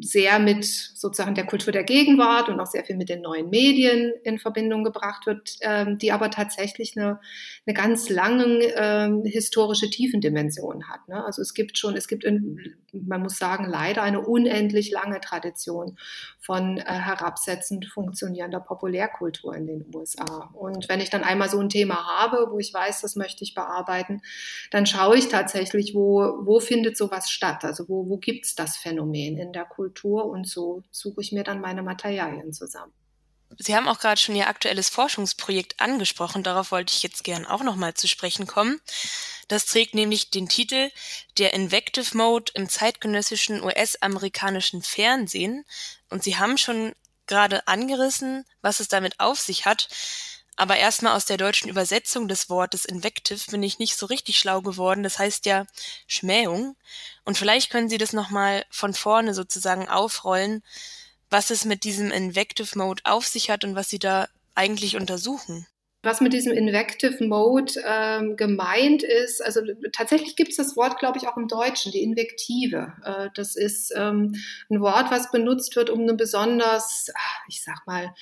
sehr 0.00 0.38
mit 0.38 0.64
sozusagen 0.64 1.34
der 1.34 1.46
Kultur 1.46 1.72
der 1.72 1.84
Gegenwart 1.84 2.50
und 2.50 2.60
auch 2.60 2.66
sehr 2.66 2.84
viel 2.84 2.96
mit 2.96 3.08
den 3.08 3.22
neuen 3.22 3.48
Medien 3.48 4.12
in 4.24 4.38
Verbindung 4.38 4.84
gebracht 4.84 5.24
wird, 5.26 5.56
ähm, 5.62 5.96
die 5.98 6.12
aber 6.12 6.30
tatsächlich 6.30 6.96
eine, 6.96 7.20
eine 7.66 7.74
ganz 7.74 8.10
lange 8.10 8.58
ähm, 8.76 9.22
historische 9.24 9.88
Tiefendimension 9.88 10.88
hat. 10.88 11.08
Ne? 11.08 11.24
Also 11.24 11.40
es 11.40 11.54
gibt 11.54 11.78
schon, 11.78 11.96
es 11.96 12.08
gibt, 12.08 12.26
man 12.92 13.22
muss 13.22 13.38
sagen, 13.38 13.64
leider 13.70 14.02
eine 14.02 14.20
unendlich 14.20 14.90
lange 14.90 15.20
Tradition 15.20 15.96
von 16.40 16.76
äh, 16.76 16.84
herabsetzend 16.84 17.86
funktionierender 17.86 18.60
Populärkultur 18.60 19.54
in 19.54 19.66
den 19.66 19.86
USA. 19.94 20.50
Und 20.52 20.90
wenn 20.90 21.00
ich 21.00 21.08
dann 21.08 21.24
einmal 21.24 21.48
so 21.48 21.58
ein 21.58 21.70
Thema 21.70 22.06
habe, 22.06 22.48
wo 22.50 22.58
ich 22.58 22.74
weiß, 22.74 23.00
das 23.00 23.16
möchte 23.16 23.44
ich 23.44 23.54
bearbeiten, 23.54 24.20
dann 24.70 24.84
schaue 24.84 25.16
ich 25.16 25.28
tatsächlich, 25.28 25.94
wo, 25.94 26.34
wo 26.44 26.60
findet 26.60 26.98
so 26.98 27.13
was 27.14 27.30
statt? 27.30 27.64
Also 27.64 27.88
wo, 27.88 28.08
wo 28.08 28.18
gibt 28.18 28.46
es 28.46 28.54
das 28.54 28.76
Phänomen 28.76 29.38
in 29.38 29.52
der 29.52 29.64
Kultur? 29.64 30.26
Und 30.26 30.48
so 30.48 30.82
suche 30.90 31.20
ich 31.20 31.32
mir 31.32 31.44
dann 31.44 31.60
meine 31.60 31.82
Materialien 31.82 32.52
zusammen. 32.52 32.92
Sie 33.58 33.76
haben 33.76 33.86
auch 33.86 34.00
gerade 34.00 34.20
schon 34.20 34.34
Ihr 34.34 34.48
aktuelles 34.48 34.88
Forschungsprojekt 34.88 35.80
angesprochen. 35.80 36.42
Darauf 36.42 36.72
wollte 36.72 36.92
ich 36.92 37.02
jetzt 37.02 37.22
gern 37.22 37.46
auch 37.46 37.62
nochmal 37.62 37.94
zu 37.94 38.08
sprechen 38.08 38.46
kommen. 38.46 38.80
Das 39.48 39.66
trägt 39.66 39.94
nämlich 39.94 40.30
den 40.30 40.48
Titel 40.48 40.90
Der 41.38 41.54
Invective 41.54 42.16
Mode 42.16 42.52
im 42.54 42.68
zeitgenössischen 42.68 43.62
US-amerikanischen 43.62 44.82
Fernsehen. 44.82 45.64
Und 46.10 46.24
Sie 46.24 46.36
haben 46.36 46.58
schon 46.58 46.94
gerade 47.26 47.66
angerissen, 47.68 48.44
was 48.60 48.80
es 48.80 48.88
damit 48.88 49.20
auf 49.20 49.38
sich 49.38 49.66
hat. 49.66 49.88
Aber 50.56 50.76
erstmal 50.76 51.16
aus 51.16 51.26
der 51.26 51.36
deutschen 51.36 51.68
Übersetzung 51.68 52.28
des 52.28 52.48
Wortes 52.48 52.84
Invective 52.84 53.50
bin 53.50 53.62
ich 53.62 53.78
nicht 53.78 53.96
so 53.96 54.06
richtig 54.06 54.38
schlau 54.38 54.62
geworden. 54.62 55.02
Das 55.02 55.18
heißt 55.18 55.46
ja 55.46 55.66
Schmähung. 56.06 56.76
Und 57.24 57.36
vielleicht 57.36 57.70
können 57.70 57.88
Sie 57.88 57.98
das 57.98 58.12
nochmal 58.12 58.64
von 58.70 58.94
vorne 58.94 59.34
sozusagen 59.34 59.88
aufrollen, 59.88 60.62
was 61.28 61.50
es 61.50 61.64
mit 61.64 61.84
diesem 61.84 62.10
Invective 62.10 62.78
Mode 62.78 63.02
auf 63.04 63.26
sich 63.26 63.50
hat 63.50 63.64
und 63.64 63.74
was 63.74 63.88
Sie 63.88 63.98
da 63.98 64.28
eigentlich 64.54 64.96
untersuchen. 64.96 65.66
Was 66.04 66.20
mit 66.20 66.34
diesem 66.34 66.52
Invective 66.52 67.24
Mode 67.24 67.72
ähm, 67.84 68.36
gemeint 68.36 69.02
ist, 69.02 69.42
also 69.42 69.62
tatsächlich 69.90 70.36
gibt 70.36 70.50
es 70.50 70.56
das 70.56 70.76
Wort, 70.76 70.98
glaube 70.98 71.16
ich, 71.16 71.26
auch 71.26 71.38
im 71.38 71.48
Deutschen, 71.48 71.92
die 71.92 72.02
Invektive. 72.02 72.92
Äh, 73.02 73.30
das 73.34 73.56
ist 73.56 73.90
ähm, 73.96 74.34
ein 74.70 74.80
Wort, 74.80 75.10
was 75.10 75.30
benutzt 75.30 75.74
wird, 75.76 75.88
um 75.88 76.02
eine 76.02 76.12
besonders, 76.12 77.08
ich 77.48 77.64
sag 77.64 77.86
mal, 77.86 78.14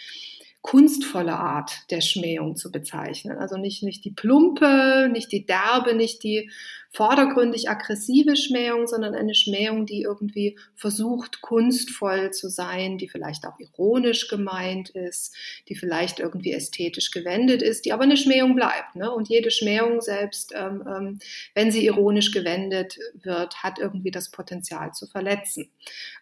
kunstvolle 0.62 1.36
Art 1.36 1.90
der 1.90 2.00
Schmähung 2.00 2.56
zu 2.56 2.70
bezeichnen. 2.70 3.36
Also 3.36 3.56
nicht, 3.56 3.82
nicht 3.82 4.04
die 4.04 4.12
plumpe, 4.12 5.08
nicht 5.12 5.32
die 5.32 5.44
derbe, 5.44 5.94
nicht 5.94 6.22
die 6.22 6.50
vordergründig 6.92 7.70
aggressive 7.70 8.36
Schmähung, 8.36 8.86
sondern 8.86 9.14
eine 9.14 9.34
Schmähung, 9.34 9.86
die 9.86 10.02
irgendwie 10.02 10.58
versucht, 10.74 11.40
kunstvoll 11.40 12.32
zu 12.32 12.50
sein, 12.50 12.98
die 12.98 13.08
vielleicht 13.08 13.46
auch 13.46 13.58
ironisch 13.58 14.28
gemeint 14.28 14.90
ist, 14.90 15.34
die 15.68 15.74
vielleicht 15.74 16.20
irgendwie 16.20 16.52
ästhetisch 16.52 17.10
gewendet 17.10 17.62
ist, 17.62 17.86
die 17.86 17.92
aber 17.94 18.02
eine 18.02 18.18
Schmähung 18.18 18.54
bleibt. 18.54 18.94
Ne? 18.94 19.10
Und 19.10 19.30
jede 19.30 19.50
Schmähung 19.50 20.02
selbst, 20.02 20.52
ähm, 20.54 20.84
ähm, 20.86 21.18
wenn 21.54 21.72
sie 21.72 21.86
ironisch 21.86 22.30
gewendet 22.30 22.98
wird, 23.14 23.62
hat 23.62 23.78
irgendwie 23.78 24.10
das 24.10 24.30
Potenzial 24.30 24.92
zu 24.92 25.06
verletzen. 25.06 25.70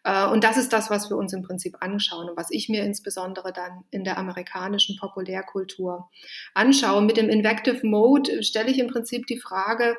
Äh, 0.04 0.26
und 0.26 0.44
das 0.44 0.56
ist 0.56 0.72
das, 0.72 0.88
was 0.88 1.10
wir 1.10 1.16
uns 1.16 1.32
im 1.32 1.42
Prinzip 1.42 1.78
anschauen 1.80 2.30
und 2.30 2.36
was 2.36 2.52
ich 2.52 2.68
mir 2.68 2.84
insbesondere 2.84 3.52
dann 3.52 3.82
in 3.90 4.04
der 4.04 4.18
amerikanischen 4.18 4.96
Populärkultur 4.96 6.08
anschaue. 6.54 7.02
Mit 7.02 7.16
dem 7.16 7.28
Invective 7.28 7.84
Mode 7.84 8.44
stelle 8.44 8.70
ich 8.70 8.78
im 8.78 8.86
Prinzip 8.86 9.26
die 9.26 9.40
Frage, 9.40 9.96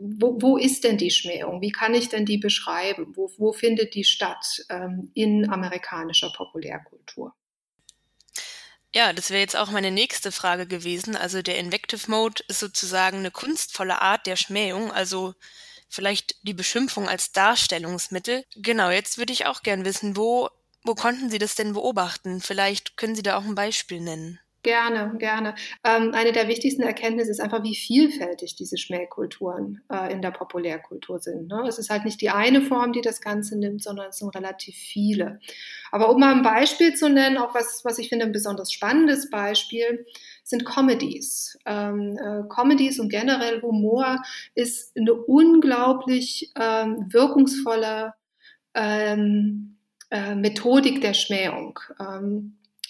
wo, 0.00 0.40
wo 0.40 0.56
ist 0.56 0.84
denn 0.84 0.98
die 0.98 1.10
Schmähung? 1.10 1.60
Wie 1.60 1.72
kann 1.72 1.94
ich 1.94 2.08
denn 2.08 2.24
die 2.24 2.38
beschreiben? 2.38 3.12
Wo, 3.16 3.30
wo 3.36 3.52
findet 3.52 3.94
die 3.94 4.04
statt 4.04 4.64
ähm, 4.70 5.10
in 5.14 5.48
amerikanischer 5.50 6.32
Populärkultur? 6.36 7.34
Ja, 8.94 9.12
das 9.12 9.30
wäre 9.30 9.40
jetzt 9.40 9.56
auch 9.56 9.70
meine 9.70 9.90
nächste 9.90 10.32
Frage 10.32 10.66
gewesen. 10.66 11.14
Also 11.14 11.42
der 11.42 11.58
Invective 11.58 12.10
Mode 12.10 12.42
ist 12.48 12.60
sozusagen 12.60 13.18
eine 13.18 13.30
kunstvolle 13.30 14.00
Art 14.00 14.26
der 14.26 14.36
Schmähung, 14.36 14.90
also 14.90 15.34
vielleicht 15.88 16.36
die 16.46 16.54
Beschimpfung 16.54 17.08
als 17.08 17.32
Darstellungsmittel. 17.32 18.44
Genau, 18.56 18.90
jetzt 18.90 19.18
würde 19.18 19.32
ich 19.32 19.46
auch 19.46 19.62
gern 19.62 19.84
wissen, 19.84 20.16
wo, 20.16 20.48
wo 20.84 20.94
konnten 20.94 21.30
Sie 21.30 21.38
das 21.38 21.54
denn 21.54 21.74
beobachten? 21.74 22.40
Vielleicht 22.40 22.96
können 22.96 23.14
Sie 23.14 23.22
da 23.22 23.36
auch 23.36 23.44
ein 23.44 23.54
Beispiel 23.54 24.00
nennen. 24.00 24.40
Gerne, 24.68 25.14
gerne. 25.16 25.54
Ähm, 25.82 26.12
eine 26.12 26.32
der 26.32 26.46
wichtigsten 26.46 26.82
Erkenntnisse 26.82 27.30
ist 27.30 27.40
einfach, 27.40 27.62
wie 27.62 27.74
vielfältig 27.74 28.54
diese 28.54 28.76
Schmähkulturen 28.76 29.80
äh, 29.90 30.12
in 30.12 30.20
der 30.20 30.30
Populärkultur 30.30 31.20
sind. 31.20 31.48
Ne? 31.48 31.64
Es 31.66 31.78
ist 31.78 31.88
halt 31.88 32.04
nicht 32.04 32.20
die 32.20 32.28
eine 32.28 32.60
Form, 32.60 32.92
die 32.92 33.00
das 33.00 33.22
Ganze 33.22 33.58
nimmt, 33.58 33.82
sondern 33.82 34.10
es 34.10 34.18
sind 34.18 34.36
relativ 34.36 34.76
viele. 34.76 35.40
Aber 35.90 36.10
um 36.10 36.20
mal 36.20 36.34
ein 36.34 36.42
Beispiel 36.42 36.92
zu 36.92 37.08
nennen, 37.08 37.38
auch 37.38 37.54
was, 37.54 37.82
was 37.86 37.98
ich 37.98 38.10
finde 38.10 38.26
ein 38.26 38.32
besonders 38.32 38.70
spannendes 38.70 39.30
Beispiel, 39.30 40.04
sind 40.44 40.66
Comedies. 40.66 41.58
Ähm, 41.64 42.18
äh, 42.18 42.46
Comedies 42.50 43.00
und 43.00 43.08
generell 43.08 43.62
Humor 43.62 44.22
ist 44.54 44.94
eine 44.98 45.14
unglaublich 45.14 46.52
ähm, 46.60 47.06
wirkungsvolle 47.10 48.12
ähm, 48.74 49.78
äh, 50.10 50.34
Methodik 50.34 51.00
der 51.00 51.14
Schmähung. 51.14 51.80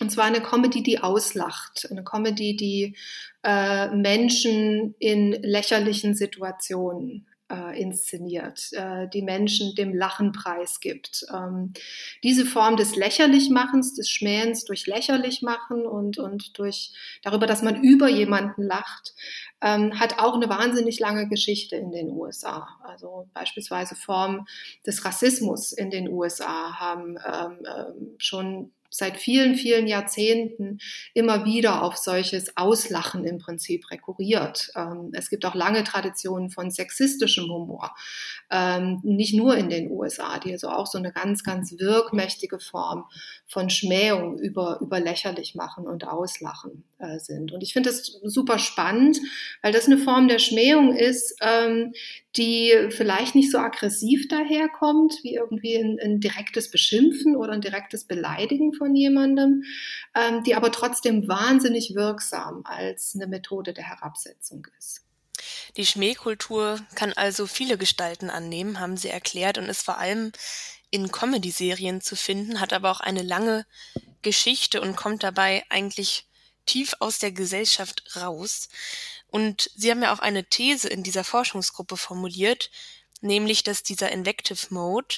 Und 0.01 0.11
zwar 0.11 0.25
eine 0.25 0.41
Comedy, 0.41 0.83
die 0.83 1.01
auslacht, 1.01 1.89
eine 1.91 2.05
Comedy, 2.05 2.57
die 2.57 2.97
äh, 3.43 3.89
Menschen 3.89 4.95
in 4.99 5.33
lächerlichen 5.43 6.15
Situationen 6.15 7.27
äh, 7.51 7.81
inszeniert, 7.81 8.71
äh, 8.73 9.09
die 9.09 9.23
Menschen 9.23 9.75
dem 9.75 9.95
Lachen 9.95 10.33
preisgibt. 10.33 11.25
Ähm, 11.35 11.73
diese 12.23 12.45
Form 12.45 12.77
des 12.77 12.95
Lächerlichmachens, 12.97 13.95
des 13.95 14.09
Schmähens 14.11 14.65
durch 14.65 14.87
Lächerlichmachen 14.87 15.87
und, 15.87 16.19
und 16.19 16.59
durch 16.59 16.93
darüber, 17.23 17.47
dass 17.47 17.63
man 17.63 17.83
über 17.83 18.09
jemanden 18.09 18.63
lacht, 18.63 19.15
ähm, 19.61 19.99
hat 19.99 20.19
auch 20.19 20.35
eine 20.35 20.49
wahnsinnig 20.49 21.01
lange 21.01 21.29
Geschichte 21.29 21.77
in 21.77 21.91
den 21.91 22.11
USA. 22.11 22.69
Also 22.85 23.29
beispielsweise 23.35 23.97
Formen 23.97 24.47
des 24.87 25.05
Rassismus 25.05 25.73
in 25.73 25.91
den 25.91 26.09
USA 26.09 26.79
haben 26.79 27.17
ähm, 27.27 27.59
ähm, 27.67 28.15
schon 28.19 28.73
seit 28.91 29.17
vielen, 29.17 29.55
vielen 29.55 29.87
Jahrzehnten 29.87 30.79
immer 31.15 31.45
wieder 31.45 31.83
auf 31.83 31.97
solches 31.97 32.57
Auslachen 32.57 33.25
im 33.25 33.39
Prinzip 33.39 33.91
rekurriert. 33.91 34.71
Ähm, 34.77 35.11
es 35.13 35.31
gibt 35.31 35.45
auch 35.45 35.55
lange 35.55 35.85
Traditionen 35.85 36.51
von 36.51 36.71
sexistischem 36.71 37.45
Humor, 37.45 37.95
ähm, 38.51 39.01
nicht 39.03 39.35
nur 39.35 39.57
in 39.57 39.69
den 39.69 39.91
USA, 39.91 40.39
die 40.39 40.53
also 40.53 40.69
auch 40.69 40.87
so 40.87 40.99
eine 40.99 41.13
ganz, 41.13 41.43
ganz 41.45 41.79
wirkmächtige 41.79 42.59
Form 42.59 43.05
von 43.47 43.71
Schmähung 43.71 44.39
über, 44.39 44.79
über 44.81 45.01
lächerlich 45.01 45.55
machen 45.55 45.87
und 45.87 46.07
auslachen 46.07 46.85
äh, 46.99 47.19
sind. 47.19 47.53
Und 47.53 47.63
ich 47.63 47.73
finde 47.73 47.91
das 47.91 48.19
super 48.23 48.59
spannend, 48.59 49.19
weil 49.63 49.73
das 49.73 49.87
eine 49.87 49.99
Form 49.99 50.29
der 50.29 50.39
Schmähung 50.39 50.95
ist, 50.95 51.37
ähm, 51.41 51.93
die 52.37 52.73
vielleicht 52.91 53.35
nicht 53.35 53.51
so 53.51 53.59
aggressiv 53.59 54.29
daherkommt, 54.29 55.15
wie 55.23 55.35
irgendwie 55.35 55.77
ein, 55.77 55.99
ein 56.01 56.21
direktes 56.21 56.71
Beschimpfen 56.71 57.37
oder 57.37 57.53
ein 57.53 57.61
direktes 57.61 58.05
Beleidigen 58.05 58.73
von 58.79 58.95
jemandem, 58.95 59.65
ähm, 60.15 60.43
die 60.45 60.55
aber 60.55 60.73
trotzdem 60.73 61.29
wahnsinnig 61.29 61.95
wirksam 61.95 62.63
als 62.65 63.15
eine 63.15 63.27
Methode 63.27 63.75
der 63.75 63.85
Herabsetzung 63.85 64.67
ist. 64.79 65.05
Die 65.77 65.87
Schmähkultur 65.87 66.81
kann 66.95 67.13
also 67.13 67.47
viele 67.47 67.79
Gestalten 67.79 68.31
annehmen, 68.31 68.81
haben 68.81 68.97
Sie 68.97 69.09
erklärt, 69.09 69.59
und 69.59 69.67
ist 69.67 69.83
vor 69.83 69.99
allem 69.99 70.33
in 70.91 71.13
Comedy-Serien 71.13 72.01
zu 72.01 72.17
finden, 72.17 72.61
hat 72.61 72.73
aber 72.73 72.91
auch 72.91 73.01
eine 73.01 73.23
lange 73.23 73.67
Geschichte 74.23 74.81
und 74.81 74.97
kommt 74.97 75.23
dabei 75.23 75.65
eigentlich 75.69 76.27
tief 76.67 76.95
aus 77.01 77.19
der 77.19 77.33
Gesellschaft 77.33 78.17
raus. 78.17 78.69
Und 79.29 79.71
Sie 79.77 79.91
haben 79.91 80.03
ja 80.03 80.13
auch 80.13 80.21
eine 80.21 80.45
These 80.45 80.89
in 80.89 81.03
dieser 81.03 81.25
Forschungsgruppe 81.25 81.97
formuliert, 81.97 82.71
nämlich, 83.21 83.63
dass 83.63 83.83
dieser 83.83 84.11
Invective 84.11 84.67
Mode 84.71 85.17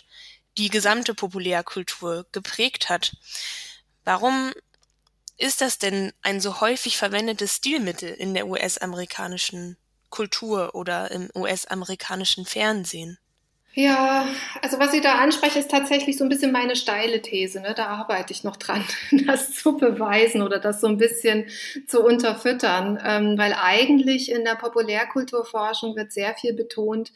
die 0.59 0.69
gesamte 0.69 1.15
Populärkultur 1.15 2.27
geprägt 2.33 2.89
hat. 2.89 3.17
Warum 4.05 4.53
ist 5.37 5.61
das 5.61 5.79
denn 5.79 6.13
ein 6.23 6.41
so 6.41 6.61
häufig 6.61 6.99
verwendetes 6.99 7.57
Stilmittel 7.57 8.13
in 8.13 8.35
der 8.35 8.47
US-amerikanischen 8.47 9.77
Kultur 10.11 10.75
oder 10.75 11.11
im 11.11 11.31
US-amerikanischen 11.35 12.45
Fernsehen? 12.45 13.19
Ja, 13.73 14.27
also 14.63 14.81
was 14.81 14.91
Sie 14.91 15.01
da 15.01 15.15
ansprechen, 15.15 15.61
ist 15.61 15.71
tatsächlich 15.71 16.19
so 16.19 16.25
ein 16.25 16.29
bisschen 16.29 16.51
meine 16.51 16.75
steile 16.75 17.23
These. 17.23 17.61
Ne? 17.61 17.73
Da 17.77 17.87
arbeite 17.87 18.33
ich 18.33 18.43
noch 18.43 18.57
dran, 18.57 18.85
das 19.27 19.53
zu 19.55 19.77
beweisen 19.77 20.43
oder 20.43 20.59
das 20.59 20.81
so 20.81 20.89
ein 20.89 20.97
bisschen 20.99 21.47
zu 21.87 22.05
unterfüttern. 22.05 22.99
Ähm, 23.05 23.39
weil 23.39 23.55
eigentlich 23.55 24.33
in 24.33 24.45
der 24.45 24.57
Populärkulturforschung 24.57 25.95
wird 25.95 26.11
sehr 26.11 26.35
viel 26.35 26.53
betont, 26.53 27.13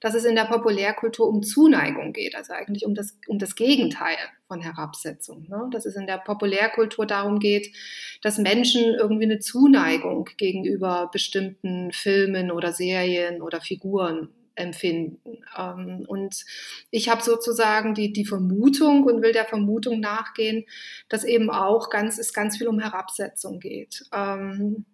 dass 0.00 0.14
es 0.14 0.24
in 0.24 0.34
der 0.34 0.44
Populärkultur 0.44 1.28
um 1.28 1.42
Zuneigung 1.42 2.14
geht, 2.14 2.34
also 2.36 2.54
eigentlich 2.54 2.86
um 2.86 2.94
das, 2.94 3.18
um 3.26 3.38
das 3.38 3.54
Gegenteil 3.54 4.16
von 4.46 4.62
Herabsetzung. 4.62 5.46
Ne? 5.50 5.68
Dass 5.72 5.84
es 5.84 5.94
in 5.94 6.06
der 6.06 6.18
Populärkultur 6.18 7.04
darum 7.04 7.38
geht, 7.38 7.76
dass 8.22 8.38
Menschen 8.38 8.94
irgendwie 8.94 9.24
eine 9.24 9.40
Zuneigung 9.40 10.30
gegenüber 10.38 11.10
bestimmten 11.12 11.92
Filmen 11.92 12.50
oder 12.50 12.72
Serien 12.72 13.42
oder 13.42 13.60
Figuren 13.60 14.30
empfinden. 14.58 15.38
Ähm, 15.56 16.04
und 16.06 16.44
ich 16.90 17.08
habe 17.08 17.22
sozusagen 17.22 17.94
die, 17.94 18.12
die 18.12 18.24
Vermutung 18.24 19.04
und 19.04 19.22
will 19.22 19.32
der 19.32 19.46
Vermutung 19.46 20.00
nachgehen, 20.00 20.64
dass 21.08 21.24
eben 21.24 21.50
auch 21.50 21.90
ganz, 21.90 22.18
es 22.18 22.32
ganz 22.32 22.58
viel 22.58 22.68
um 22.68 22.80
Herabsetzung 22.80 23.60
geht. 23.60 24.04
Ähm, 24.12 24.84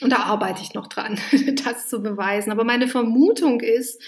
und 0.00 0.10
da 0.10 0.24
arbeite 0.24 0.62
ich 0.62 0.74
noch 0.74 0.88
dran, 0.88 1.18
das 1.64 1.88
zu 1.88 2.02
beweisen. 2.02 2.50
Aber 2.50 2.64
meine 2.64 2.88
Vermutung 2.88 3.60
ist, 3.60 4.02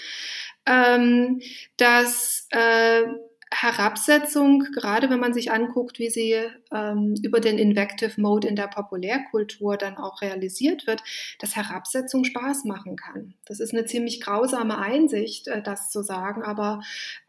ähm, 0.65 1.41
dass 1.77 2.47
äh, 2.51 3.03
Herabsetzung, 3.51 4.65
gerade 4.73 5.09
wenn 5.09 5.19
man 5.19 5.33
sich 5.33 5.51
anguckt, 5.51 5.99
wie 5.99 6.09
sie 6.09 6.35
ähm, 6.71 7.15
über 7.23 7.39
den 7.39 7.57
Invective 7.57 8.19
Mode 8.19 8.47
in 8.47 8.55
der 8.55 8.67
Populärkultur 8.67 9.77
dann 9.77 9.97
auch 9.97 10.21
realisiert 10.21 10.85
wird, 10.85 11.01
dass 11.39 11.55
Herabsetzung 11.55 12.25
Spaß 12.25 12.65
machen 12.65 12.97
kann. 12.97 13.33
Das 13.45 13.59
ist 13.59 13.73
eine 13.73 13.85
ziemlich 13.85 14.19
grausame 14.21 14.77
Einsicht, 14.77 15.47
äh, 15.47 15.61
das 15.61 15.89
zu 15.89 16.03
sagen, 16.03 16.43
aber 16.43 16.81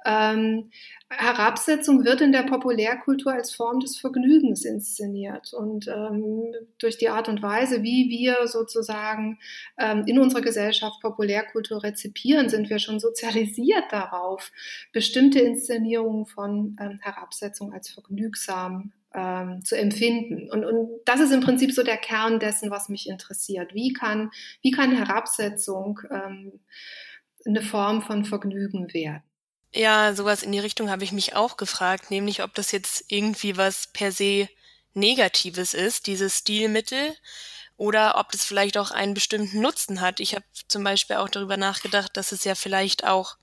ähm, 0.04 0.70
Herabsetzung 1.10 2.04
wird 2.04 2.20
in 2.20 2.32
der 2.32 2.42
Populärkultur 2.42 3.32
als 3.32 3.54
Form 3.54 3.80
des 3.80 3.96
Vergnügens 3.98 4.64
inszeniert. 4.64 5.54
Und 5.54 5.88
ähm, 5.88 6.52
durch 6.78 6.98
die 6.98 7.08
Art 7.08 7.28
und 7.28 7.42
Weise, 7.42 7.82
wie 7.82 8.10
wir 8.10 8.46
sozusagen 8.46 9.38
ähm, 9.78 10.04
in 10.06 10.18
unserer 10.18 10.42
Gesellschaft 10.42 11.00
Populärkultur 11.00 11.82
rezipieren, 11.82 12.50
sind 12.50 12.68
wir 12.68 12.78
schon 12.78 13.00
sozialisiert 13.00 13.84
darauf, 13.90 14.52
bestimmte 14.92 15.40
Inszenierungen 15.40 16.26
von 16.26 16.76
ähm, 16.78 16.98
Herabsetzung 17.00 17.72
als 17.72 17.88
vergnügsam 17.88 18.92
ähm, 19.14 19.64
zu 19.64 19.78
empfinden. 19.78 20.50
Und, 20.50 20.66
und 20.66 21.00
das 21.06 21.20
ist 21.20 21.32
im 21.32 21.40
Prinzip 21.40 21.72
so 21.72 21.82
der 21.82 21.96
Kern 21.96 22.38
dessen, 22.38 22.70
was 22.70 22.90
mich 22.90 23.08
interessiert. 23.08 23.74
Wie 23.74 23.94
kann, 23.94 24.30
wie 24.60 24.72
kann 24.72 24.94
Herabsetzung 24.94 26.00
ähm, 26.10 26.60
eine 27.46 27.62
Form 27.62 28.02
von 28.02 28.26
Vergnügen 28.26 28.92
werden? 28.92 29.22
Ja, 29.74 30.14
sowas 30.14 30.42
in 30.42 30.52
die 30.52 30.58
Richtung 30.58 30.90
habe 30.90 31.04
ich 31.04 31.12
mich 31.12 31.34
auch 31.34 31.56
gefragt, 31.56 32.10
nämlich 32.10 32.42
ob 32.42 32.54
das 32.54 32.72
jetzt 32.72 33.04
irgendwie 33.08 33.56
was 33.56 33.88
per 33.88 34.12
se 34.12 34.48
Negatives 34.94 35.74
ist, 35.74 36.06
dieses 36.06 36.38
Stilmittel, 36.38 37.14
oder 37.76 38.18
ob 38.18 38.32
das 38.32 38.44
vielleicht 38.44 38.76
auch 38.76 38.90
einen 38.90 39.14
bestimmten 39.14 39.60
Nutzen 39.60 40.00
hat. 40.00 40.20
Ich 40.20 40.34
habe 40.34 40.44
zum 40.66 40.82
Beispiel 40.82 41.16
auch 41.16 41.28
darüber 41.28 41.56
nachgedacht, 41.56 42.16
dass 42.16 42.32
es 42.32 42.44
ja 42.44 42.54
vielleicht 42.54 43.04
auch, 43.04 43.36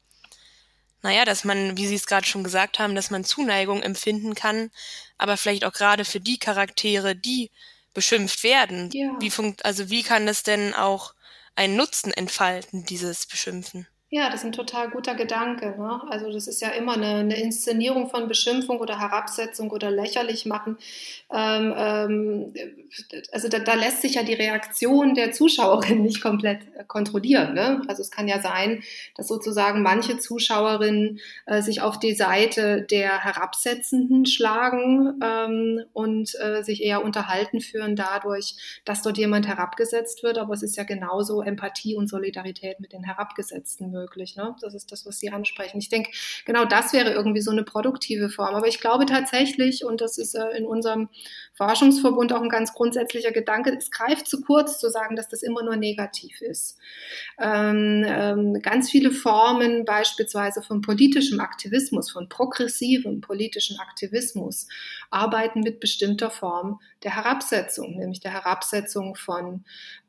naja, 1.02 1.24
dass 1.24 1.46
man, 1.46 1.78
wie 1.78 1.88
Sie 1.88 1.96
es 1.96 2.06
gerade 2.06 2.28
schon 2.28 2.44
gesagt 2.44 2.78
haben, 2.78 2.96
dass 2.96 3.12
man 3.12 3.24
Zuneigung 3.24 3.82
empfinden 3.82 4.36
kann, 4.36 4.72
aber 5.18 5.38
vielleicht 5.38 5.64
auch 5.64 5.72
gerade 5.72 6.04
für 6.04 6.20
die 6.20 6.38
Charaktere, 6.38 7.16
die 7.16 7.52
beschimpft 7.94 8.44
werden. 8.44 8.90
Ja. 8.92 9.16
Wie 9.20 9.30
funkt, 9.30 9.64
also 9.64 9.90
wie 9.90 10.04
kann 10.04 10.26
das 10.26 10.44
denn 10.44 10.74
auch 10.74 11.14
einen 11.56 11.78
Nutzen 11.78 12.12
entfalten, 12.12 12.86
dieses 12.86 13.26
Beschimpfen? 13.28 13.88
Ja, 14.16 14.28
das 14.30 14.36
ist 14.36 14.46
ein 14.46 14.52
total 14.54 14.90
guter 14.92 15.14
Gedanke. 15.14 15.76
Ne? 15.78 16.02
Also 16.10 16.32
das 16.32 16.48
ist 16.48 16.62
ja 16.62 16.70
immer 16.70 16.94
eine, 16.94 17.16
eine 17.16 17.38
Inszenierung 17.38 18.10
von 18.10 18.30
Beschimpfung 18.30 18.80
oder 18.80 18.98
Herabsetzung 18.98 19.72
oder 19.72 19.92
lächerlich 19.92 20.46
machen. 20.46 20.78
Ähm, 21.34 21.74
ähm, 21.78 22.54
also 23.34 23.50
da, 23.50 23.60
da, 23.60 23.74
lässt 23.74 24.04
sich 24.04 24.14
ja 24.14 24.24
die 24.24 24.34
Reaktion 24.34 25.16
der 25.16 25.34
Zuschauerin 25.34 26.02
nicht 26.02 26.22
komplett 26.22 26.62
äh, 26.78 26.86
kontrollieren. 26.86 27.56
Ne? 27.56 27.82
Also 27.90 28.04
es 28.04 28.10
kann 28.10 28.30
ja 28.30 28.40
sein, 28.40 28.84
dass 29.18 29.28
sozusagen 29.28 29.82
manche 29.82 30.18
Zuschauerinnen 30.18 31.20
äh, 31.46 31.62
sich 31.62 31.82
auf 31.82 32.00
die 32.00 32.16
Seite 32.16 32.84
der 32.84 33.22
Herabsetzenden 33.22 34.26
schlagen 34.26 35.20
ähm, 35.22 35.82
und 35.92 36.32
äh, 36.40 36.64
sich 36.64 36.82
eher 36.82 37.04
unterhalten 37.04 37.60
führen 37.60 37.98
dadurch, 37.98 38.56
dass 38.86 39.02
dort 39.02 39.18
jemand 39.18 39.46
herabgesetzt 39.46 40.24
wird. 40.24 40.38
Aber 40.38 40.54
es 40.54 40.64
ist 40.64 40.78
ja 40.78 40.84
genauso 40.84 41.42
Empathie 41.42 41.98
und 41.98 42.08
Solidarität 42.08 42.80
mit 42.80 42.94
den 42.94 43.04
Herabgesetzten 43.04 43.92
möglich 43.92 44.05
möglich. 44.06 44.36
Ne? 44.36 44.56
Das 44.62 44.74
ist 44.74 44.92
das, 44.92 45.06
was 45.06 45.18
Sie 45.20 45.32
ansprechen. 45.32 45.80
Ich 45.80 45.90
denke, 45.90 46.12
genau 46.46 46.66
das 46.66 46.94
wäre 46.94 47.12
irgendwie 47.12 47.42
so 47.42 47.52
eine 47.52 47.64
produktive 47.64 48.30
Form. 48.30 48.56
Aber 48.56 48.68
ich 48.68 48.80
glaube 48.80 49.06
tatsächlich, 49.06 49.84
und 49.84 50.02
das 50.02 50.18
ist 50.18 50.36
äh, 50.36 50.58
in 50.58 50.66
unserem 50.66 51.10
Forschungsverbund 51.54 52.34
auch 52.34 52.42
ein 52.42 52.50
ganz 52.50 52.74
grundsätzlicher 52.74 53.32
Gedanke, 53.32 53.76
es 53.76 53.92
greift 53.92 54.28
zu 54.28 54.42
kurz 54.42 54.80
zu 54.80 54.90
sagen, 54.90 55.16
dass 55.16 55.30
das 55.30 55.42
immer 55.42 55.64
nur 55.64 55.76
negativ 55.76 56.42
ist. 56.42 56.78
Ähm, 57.40 58.06
ähm, 58.08 58.62
ganz 58.62 58.92
viele 58.92 59.12
Formen 59.12 59.86
beispielsweise 59.86 60.62
von 60.62 60.82
politischem 60.82 61.40
Aktivismus, 61.40 62.12
von 62.12 62.30
progressivem 62.30 63.22
politischen 63.22 63.80
Aktivismus 63.80 64.68
arbeiten 65.10 65.62
mit 65.62 65.80
bestimmter 65.80 66.30
Form 66.30 66.80
der 67.04 67.16
Herabsetzung, 67.16 67.98
nämlich 67.98 68.20
der 68.20 68.34
Herabsetzung 68.34 69.16
von 69.16 69.64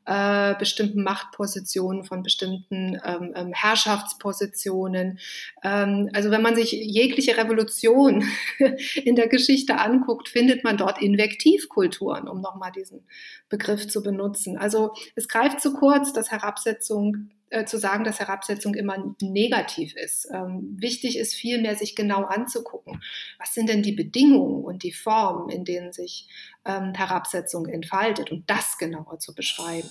äh, 0.07 0.55
bestimmten 0.57 1.03
Machtpositionen, 1.03 2.05
von 2.05 2.23
bestimmten 2.23 2.97
ähm, 3.03 3.33
ähm, 3.35 3.51
Herrschaftspositionen. 3.53 5.19
Ähm, 5.63 6.09
also 6.13 6.31
wenn 6.31 6.41
man 6.41 6.55
sich 6.55 6.71
jegliche 6.71 7.35
Revolution 7.35 8.23
in 8.95 9.17
der 9.17 9.27
Geschichte 9.27 9.77
anguckt, 9.77 10.29
findet 10.29 10.63
man 10.63 10.77
dort 10.77 11.01
Invektivkulturen, 11.01 12.29
um 12.29 12.39
nochmal 12.39 12.71
diesen 12.71 13.05
Begriff 13.49 13.87
zu 13.89 14.01
benutzen. 14.01 14.57
Also 14.57 14.93
es 15.15 15.27
greift 15.27 15.59
zu 15.59 15.73
kurz, 15.73 16.13
dass 16.13 16.31
Herabsetzung 16.31 17.29
äh, 17.49 17.65
zu 17.65 17.77
sagen, 17.77 18.03
dass 18.03 18.19
Herabsetzung 18.19 18.75
immer 18.75 19.15
negativ 19.21 19.95
ist. 19.95 20.27
Ähm, 20.33 20.75
wichtig 20.79 21.17
ist 21.17 21.33
vielmehr, 21.33 21.75
sich 21.75 21.95
genau 21.95 22.23
anzugucken, 22.25 23.01
was 23.39 23.53
sind 23.53 23.69
denn 23.69 23.83
die 23.83 23.93
Bedingungen 23.93 24.65
und 24.65 24.83
die 24.83 24.91
Formen, 24.91 25.49
in 25.49 25.63
denen 25.63 25.93
sich 25.93 26.27
ähm, 26.65 26.93
Herabsetzung 26.93 27.65
entfaltet 27.67 28.31
und 28.31 28.49
das 28.49 28.77
genauer 28.77 29.19
zu 29.19 29.33
beschreiben. 29.33 29.89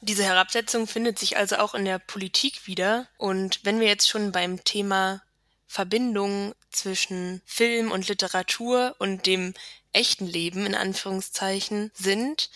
Diese 0.00 0.24
Herabsetzung 0.24 0.86
findet 0.86 1.18
sich 1.18 1.36
also 1.36 1.56
auch 1.56 1.74
in 1.74 1.84
der 1.84 1.98
Politik 1.98 2.66
wieder. 2.66 3.06
Und 3.18 3.60
wenn 3.64 3.78
wir 3.78 3.88
jetzt 3.88 4.08
schon 4.08 4.32
beim 4.32 4.64
Thema 4.64 5.20
Verbindung 5.68 6.54
zwischen 6.70 7.42
Film 7.44 7.92
und 7.92 8.08
Literatur 8.08 8.96
und 8.98 9.26
dem 9.26 9.54
echten 9.92 10.26
Leben 10.26 10.66
in 10.66 10.74
Anführungszeichen 10.74 11.92
sind, 11.94 12.50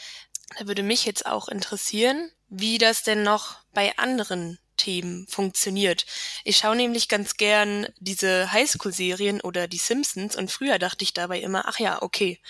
da 0.59 0.67
würde 0.67 0.83
mich 0.83 1.05
jetzt 1.05 1.27
auch 1.27 1.49
interessieren, 1.49 2.31
wie 2.49 2.79
das 2.79 3.03
denn 3.03 3.23
noch 3.23 3.59
bei 3.73 3.97
anderen 3.97 4.59
Themen 4.77 5.27
funktioniert. 5.29 6.07
Ich 6.45 6.57
schaue 6.59 6.77
nämlich 6.77 7.09
ganz 7.09 7.37
gern 7.37 7.87
diese 7.99 8.53
Highschool-Serien 8.53 9.41
oder 9.41 9.69
die 9.69 9.79
Simpsons 9.79 10.35
und 10.35 10.51
früher 10.51 10.79
dachte 10.79 11.05
ich 11.05 11.13
dabei 11.13 11.41
immer, 11.41 11.69
ach 11.69 11.79
ja, 11.79 12.03
okay, 12.03 12.41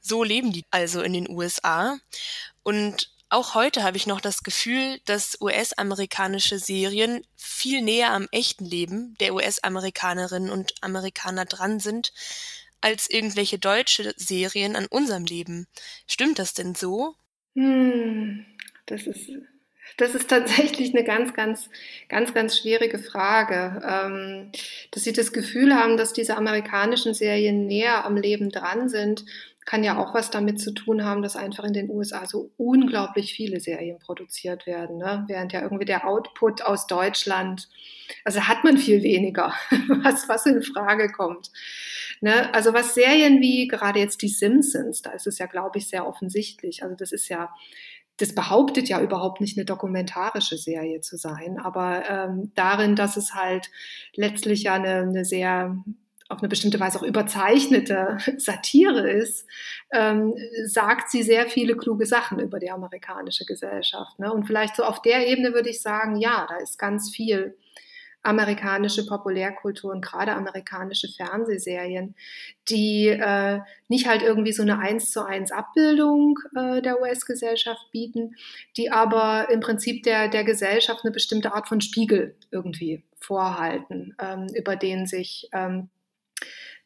so 0.00 0.24
leben 0.24 0.52
die 0.52 0.64
also 0.70 1.02
in 1.02 1.12
den 1.12 1.28
USA. 1.30 1.98
Und 2.62 3.15
auch 3.28 3.54
heute 3.54 3.82
habe 3.82 3.96
ich 3.96 4.06
noch 4.06 4.20
das 4.20 4.42
Gefühl, 4.42 5.00
dass 5.04 5.40
US-amerikanische 5.40 6.58
Serien 6.58 7.26
viel 7.36 7.82
näher 7.82 8.12
am 8.12 8.28
echten 8.30 8.64
Leben 8.64 9.16
der 9.20 9.34
US-Amerikanerinnen 9.34 10.50
und 10.50 10.74
Amerikaner 10.80 11.44
dran 11.44 11.80
sind, 11.80 12.12
als 12.80 13.10
irgendwelche 13.10 13.58
deutsche 13.58 14.14
Serien 14.16 14.76
an 14.76 14.86
unserem 14.86 15.24
Leben. 15.24 15.66
Stimmt 16.06 16.38
das 16.38 16.54
denn 16.54 16.74
so? 16.74 17.16
Hm, 17.54 18.46
das 18.86 19.02
ist 19.06 19.30
das 19.96 20.14
ist 20.14 20.28
tatsächlich 20.28 20.94
eine 20.94 21.04
ganz, 21.04 21.34
ganz, 21.34 21.70
ganz, 22.08 22.34
ganz 22.34 22.58
schwierige 22.58 22.98
Frage. 22.98 23.82
Ähm, 23.88 24.50
dass 24.90 25.04
Sie 25.04 25.12
das 25.12 25.32
Gefühl 25.32 25.74
haben, 25.74 25.96
dass 25.96 26.12
diese 26.12 26.36
amerikanischen 26.36 27.14
Serien 27.14 27.66
näher 27.66 28.04
am 28.04 28.16
Leben 28.16 28.50
dran 28.50 28.88
sind, 28.88 29.24
kann 29.66 29.82
ja 29.82 29.98
auch 29.98 30.14
was 30.14 30.30
damit 30.30 30.60
zu 30.60 30.72
tun 30.72 31.04
haben, 31.04 31.22
dass 31.22 31.34
einfach 31.34 31.64
in 31.64 31.72
den 31.72 31.90
USA 31.90 32.24
so 32.24 32.52
unglaublich 32.56 33.34
viele 33.34 33.58
Serien 33.58 33.98
produziert 33.98 34.64
werden, 34.64 34.98
ne? 34.98 35.24
während 35.26 35.52
ja 35.52 35.60
irgendwie 35.60 35.84
der 35.84 36.06
Output 36.06 36.62
aus 36.62 36.86
Deutschland, 36.86 37.68
also 38.24 38.42
hat 38.42 38.62
man 38.62 38.78
viel 38.78 39.02
weniger, 39.02 39.52
was, 39.88 40.28
was 40.28 40.46
in 40.46 40.62
Frage 40.62 41.10
kommt. 41.10 41.50
Ne? 42.20 42.54
Also 42.54 42.74
was 42.74 42.94
Serien 42.94 43.40
wie 43.40 43.66
gerade 43.66 43.98
jetzt 43.98 44.22
die 44.22 44.28
Simpsons, 44.28 45.02
da 45.02 45.10
ist 45.10 45.26
es 45.26 45.38
ja, 45.38 45.46
glaube 45.46 45.78
ich, 45.78 45.88
sehr 45.88 46.06
offensichtlich. 46.06 46.84
Also 46.84 46.94
das 46.94 47.10
ist 47.10 47.28
ja 47.28 47.52
das 48.18 48.34
behauptet 48.34 48.88
ja 48.88 49.00
überhaupt 49.00 49.40
nicht 49.40 49.56
eine 49.56 49.64
dokumentarische 49.64 50.56
Serie 50.56 51.00
zu 51.00 51.16
sein, 51.16 51.58
aber 51.58 52.08
ähm, 52.08 52.52
darin, 52.54 52.96
dass 52.96 53.16
es 53.16 53.34
halt 53.34 53.70
letztlich 54.14 54.62
ja 54.64 54.74
eine, 54.74 55.02
eine 55.02 55.24
sehr 55.24 55.76
auf 56.28 56.40
eine 56.40 56.48
bestimmte 56.48 56.80
Weise 56.80 56.98
auch 56.98 57.04
überzeichnete 57.04 58.18
Satire 58.38 59.08
ist, 59.08 59.46
ähm, 59.92 60.34
sagt 60.64 61.10
sie 61.10 61.22
sehr 61.22 61.46
viele 61.46 61.76
kluge 61.76 62.06
Sachen 62.06 62.40
über 62.40 62.58
die 62.58 62.70
amerikanische 62.70 63.44
Gesellschaft. 63.44 64.18
Ne? 64.18 64.32
Und 64.32 64.44
vielleicht 64.44 64.76
so 64.76 64.82
auf 64.82 65.02
der 65.02 65.28
Ebene 65.28 65.54
würde 65.54 65.70
ich 65.70 65.80
sagen, 65.80 66.16
ja, 66.16 66.46
da 66.48 66.56
ist 66.56 66.78
ganz 66.78 67.10
viel 67.10 67.56
amerikanische 68.26 69.06
Populärkultur 69.06 69.92
und 69.92 70.04
gerade 70.04 70.32
amerikanische 70.32 71.08
Fernsehserien, 71.08 72.14
die 72.68 73.08
äh, 73.08 73.60
nicht 73.88 74.06
halt 74.08 74.22
irgendwie 74.22 74.52
so 74.52 74.62
eine 74.62 74.78
eins 74.78 75.10
zu 75.10 75.24
eins 75.24 75.52
Abbildung 75.52 76.38
äh, 76.56 76.82
der 76.82 77.00
US-Gesellschaft 77.00 77.90
bieten, 77.92 78.34
die 78.76 78.90
aber 78.90 79.48
im 79.50 79.60
Prinzip 79.60 80.02
der, 80.02 80.28
der 80.28 80.44
Gesellschaft 80.44 81.04
eine 81.04 81.12
bestimmte 81.12 81.54
Art 81.54 81.68
von 81.68 81.80
Spiegel 81.80 82.36
irgendwie 82.50 83.04
vorhalten, 83.18 84.14
ähm, 84.20 84.48
über 84.54 84.76
den 84.76 85.06
sich 85.06 85.48
ähm, 85.52 85.88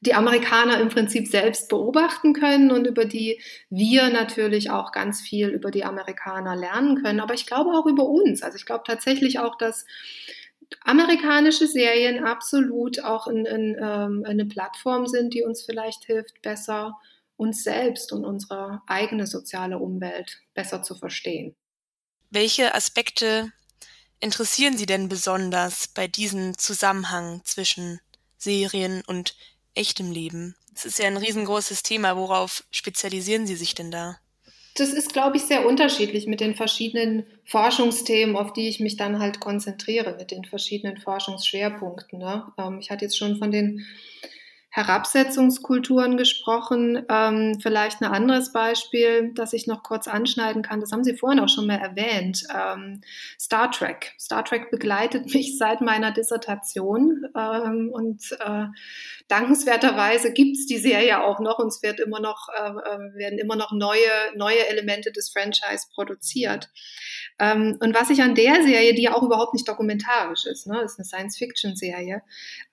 die 0.00 0.14
Amerikaner 0.14 0.80
im 0.80 0.88
Prinzip 0.88 1.28
selbst 1.28 1.68
beobachten 1.68 2.32
können 2.32 2.70
und 2.70 2.86
über 2.86 3.04
die 3.04 3.40
wir 3.68 4.08
natürlich 4.08 4.70
auch 4.70 4.92
ganz 4.92 5.20
viel 5.20 5.48
über 5.48 5.70
die 5.70 5.84
Amerikaner 5.84 6.56
lernen 6.56 7.02
können. 7.02 7.20
Aber 7.20 7.34
ich 7.34 7.46
glaube 7.46 7.70
auch 7.70 7.86
über 7.86 8.04
uns. 8.04 8.42
Also 8.42 8.56
ich 8.56 8.64
glaube 8.64 8.84
tatsächlich 8.86 9.38
auch, 9.38 9.56
dass 9.58 9.84
amerikanische 10.82 11.66
Serien 11.66 12.24
absolut 12.24 13.02
auch 13.02 13.26
in, 13.26 13.46
in, 13.46 13.76
ähm, 13.80 14.24
eine 14.26 14.46
Plattform 14.46 15.06
sind, 15.06 15.34
die 15.34 15.42
uns 15.42 15.62
vielleicht 15.62 16.04
hilft, 16.04 16.42
besser 16.42 16.98
uns 17.36 17.64
selbst 17.64 18.12
und 18.12 18.24
unsere 18.24 18.82
eigene 18.86 19.26
soziale 19.26 19.78
Umwelt 19.78 20.40
besser 20.52 20.82
zu 20.82 20.94
verstehen. 20.94 21.56
Welche 22.28 22.74
Aspekte 22.74 23.50
interessieren 24.20 24.76
Sie 24.76 24.84
denn 24.84 25.08
besonders 25.08 25.88
bei 25.88 26.06
diesem 26.06 26.58
Zusammenhang 26.58 27.40
zwischen 27.44 28.00
Serien 28.36 29.02
und 29.06 29.34
echtem 29.74 30.12
Leben? 30.12 30.54
Es 30.74 30.84
ist 30.84 30.98
ja 30.98 31.06
ein 31.06 31.16
riesengroßes 31.16 31.82
Thema. 31.82 32.16
Worauf 32.16 32.64
spezialisieren 32.70 33.46
Sie 33.46 33.56
sich 33.56 33.74
denn 33.74 33.90
da? 33.90 34.18
Das 34.74 34.92
ist, 34.92 35.12
glaube 35.12 35.36
ich, 35.36 35.42
sehr 35.42 35.66
unterschiedlich 35.66 36.26
mit 36.26 36.40
den 36.40 36.54
verschiedenen 36.54 37.26
Forschungsthemen, 37.44 38.36
auf 38.36 38.52
die 38.52 38.68
ich 38.68 38.80
mich 38.80 38.96
dann 38.96 39.18
halt 39.18 39.40
konzentriere, 39.40 40.16
mit 40.16 40.30
den 40.30 40.44
verschiedenen 40.44 40.98
Forschungsschwerpunkten. 40.98 42.18
Ne? 42.18 42.44
Ähm, 42.58 42.78
ich 42.80 42.90
hatte 42.90 43.04
jetzt 43.04 43.18
schon 43.18 43.36
von 43.36 43.50
den 43.50 43.84
Herabsetzungskulturen 44.70 46.16
gesprochen. 46.16 47.04
Ähm, 47.08 47.58
vielleicht 47.60 48.00
ein 48.00 48.10
anderes 48.10 48.52
Beispiel, 48.52 49.32
das 49.34 49.52
ich 49.52 49.66
noch 49.66 49.82
kurz 49.82 50.06
anschneiden 50.06 50.62
kann, 50.62 50.80
das 50.80 50.92
haben 50.92 51.02
Sie 51.02 51.16
vorhin 51.16 51.40
auch 51.40 51.48
schon 51.48 51.66
mal 51.66 51.78
erwähnt. 51.78 52.44
Ähm, 52.54 53.00
Star 53.38 53.70
Trek. 53.72 54.14
Star 54.18 54.44
Trek 54.44 54.70
begleitet 54.70 55.34
mich 55.34 55.58
seit 55.58 55.80
meiner 55.80 56.12
Dissertation 56.12 57.26
ähm, 57.36 57.90
und 57.92 58.30
äh, 58.38 58.66
dankenswerterweise 59.26 60.32
gibt's 60.32 60.66
die 60.66 60.78
Serie 60.78 61.22
auch 61.24 61.40
noch 61.40 61.58
und 61.58 61.68
es 61.68 61.82
wird 61.82 61.98
immer 61.98 62.20
noch, 62.20 62.48
äh, 62.56 62.70
äh 62.70 63.14
werden 63.18 63.38
immer 63.40 63.56
noch 63.56 63.72
neue, 63.72 63.98
neue 64.36 64.68
Elemente 64.68 65.10
des 65.10 65.30
Franchise 65.30 65.88
produziert. 65.92 66.70
Ähm, 67.40 67.78
und 67.80 67.94
was 67.94 68.10
ich 68.10 68.22
an 68.22 68.34
der 68.34 68.62
Serie, 68.62 68.94
die 68.94 69.02
ja 69.02 69.14
auch 69.14 69.22
überhaupt 69.22 69.54
nicht 69.54 69.66
dokumentarisch 69.66 70.44
ist, 70.44 70.66
ne, 70.66 70.82
ist 70.82 70.98
eine 70.98 71.06
Science-Fiction-Serie, 71.06 72.22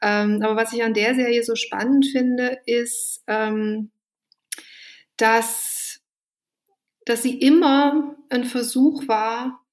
ähm, 0.01 0.41
aber 0.43 0.57
was 0.57 0.73
ich 0.73 0.83
an 0.83 0.93
der 0.93 1.15
Serie 1.15 1.43
so 1.43 1.55
spannend 1.55 2.05
finde, 2.05 2.59
ist, 2.65 3.23
ähm, 3.27 3.91
dass, 5.15 6.01
dass 7.05 7.23
sie 7.23 7.39
immer 7.39 8.15
ein 8.29 8.43
Versuch 8.43 9.07
war, 9.07 9.63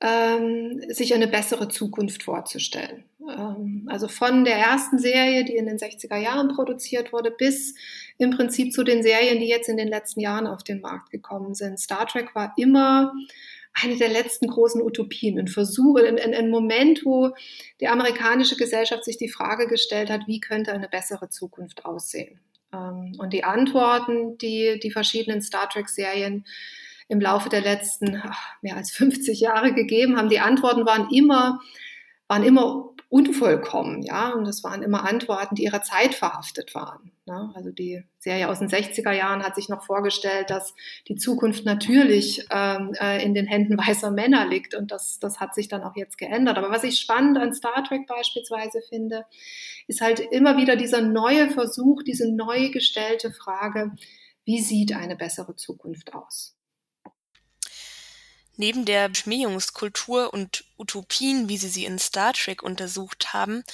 ähm, 0.00 0.82
sich 0.88 1.12
eine 1.14 1.28
bessere 1.28 1.68
Zukunft 1.68 2.22
vorzustellen. 2.22 3.04
Ähm, 3.20 3.86
also 3.90 4.08
von 4.08 4.44
der 4.44 4.56
ersten 4.56 4.98
Serie, 4.98 5.44
die 5.44 5.56
in 5.56 5.66
den 5.66 5.76
60er 5.76 6.16
Jahren 6.16 6.48
produziert 6.48 7.12
wurde, 7.12 7.30
bis 7.30 7.74
im 8.16 8.30
Prinzip 8.30 8.72
zu 8.72 8.82
den 8.84 9.02
Serien, 9.02 9.38
die 9.38 9.48
jetzt 9.48 9.68
in 9.68 9.76
den 9.76 9.88
letzten 9.88 10.20
Jahren 10.20 10.46
auf 10.46 10.64
den 10.64 10.80
Markt 10.80 11.10
gekommen 11.10 11.54
sind. 11.54 11.78
Star 11.78 12.06
Trek 12.06 12.34
war 12.34 12.54
immer 12.56 13.12
eine 13.72 13.96
der 13.96 14.08
letzten 14.08 14.48
großen 14.48 14.82
Utopien, 14.82 15.38
ein 15.38 15.48
Versuch, 15.48 15.98
ein, 15.98 16.18
ein, 16.18 16.50
Moment, 16.50 17.04
wo 17.04 17.30
die 17.80 17.88
amerikanische 17.88 18.56
Gesellschaft 18.56 19.04
sich 19.04 19.16
die 19.16 19.28
Frage 19.28 19.68
gestellt 19.68 20.10
hat, 20.10 20.26
wie 20.26 20.40
könnte 20.40 20.72
eine 20.72 20.88
bessere 20.88 21.28
Zukunft 21.28 21.84
aussehen? 21.84 22.40
Ähm, 22.72 23.12
und 23.18 23.32
die 23.32 23.44
Antworten, 23.44 24.38
die 24.38 24.78
die 24.82 24.90
verschiedenen 24.90 25.42
Star 25.42 25.68
Trek-Serien 25.68 26.44
im 27.08 27.20
Laufe 27.20 27.48
der 27.48 27.60
letzten 27.60 28.20
ach, 28.24 28.54
mehr 28.62 28.76
als 28.76 28.90
50 28.92 29.40
Jahre 29.40 29.72
gegeben 29.72 30.16
haben, 30.16 30.28
die 30.28 30.40
Antworten 30.40 30.86
waren 30.86 31.08
immer, 31.10 31.60
waren 32.28 32.44
immer 32.44 32.90
unvollkommen, 33.10 34.02
ja, 34.02 34.30
und 34.30 34.46
das 34.46 34.62
waren 34.62 34.82
immer 34.82 35.06
Antworten, 35.06 35.56
die 35.56 35.64
ihrer 35.64 35.82
Zeit 35.82 36.14
verhaftet 36.14 36.74
waren. 36.76 37.10
Ne? 37.26 37.52
Also 37.56 37.70
die 37.70 38.04
Serie 38.20 38.48
aus 38.48 38.60
den 38.60 38.68
60er 38.68 39.10
Jahren 39.10 39.42
hat 39.42 39.56
sich 39.56 39.68
noch 39.68 39.84
vorgestellt, 39.84 40.48
dass 40.48 40.74
die 41.08 41.16
Zukunft 41.16 41.64
natürlich 41.64 42.46
ähm, 42.50 42.94
äh, 43.00 43.22
in 43.24 43.34
den 43.34 43.46
Händen 43.46 43.76
weißer 43.76 44.12
Männer 44.12 44.46
liegt 44.46 44.76
und 44.76 44.92
das, 44.92 45.18
das 45.18 45.40
hat 45.40 45.56
sich 45.56 45.66
dann 45.66 45.82
auch 45.82 45.96
jetzt 45.96 46.18
geändert. 46.18 46.56
Aber 46.56 46.70
was 46.70 46.84
ich 46.84 47.00
spannend 47.00 47.36
an 47.36 47.52
Star 47.52 47.82
Trek 47.82 48.06
beispielsweise 48.06 48.80
finde, 48.88 49.26
ist 49.88 50.00
halt 50.00 50.20
immer 50.20 50.56
wieder 50.56 50.76
dieser 50.76 51.02
neue 51.02 51.50
Versuch, 51.50 52.04
diese 52.04 52.32
neu 52.32 52.70
gestellte 52.70 53.32
Frage, 53.32 53.90
wie 54.44 54.60
sieht 54.60 54.94
eine 54.94 55.16
bessere 55.16 55.56
Zukunft 55.56 56.14
aus? 56.14 56.56
Neben 58.60 58.84
der 58.84 59.08
Beschmähungskultur 59.08 60.34
und 60.34 60.64
Utopien, 60.76 61.48
wie 61.48 61.56
Sie 61.56 61.70
sie 61.70 61.86
in 61.86 61.98
Star 61.98 62.34
Trek 62.34 62.62
untersucht 62.62 63.32
haben, 63.32 63.64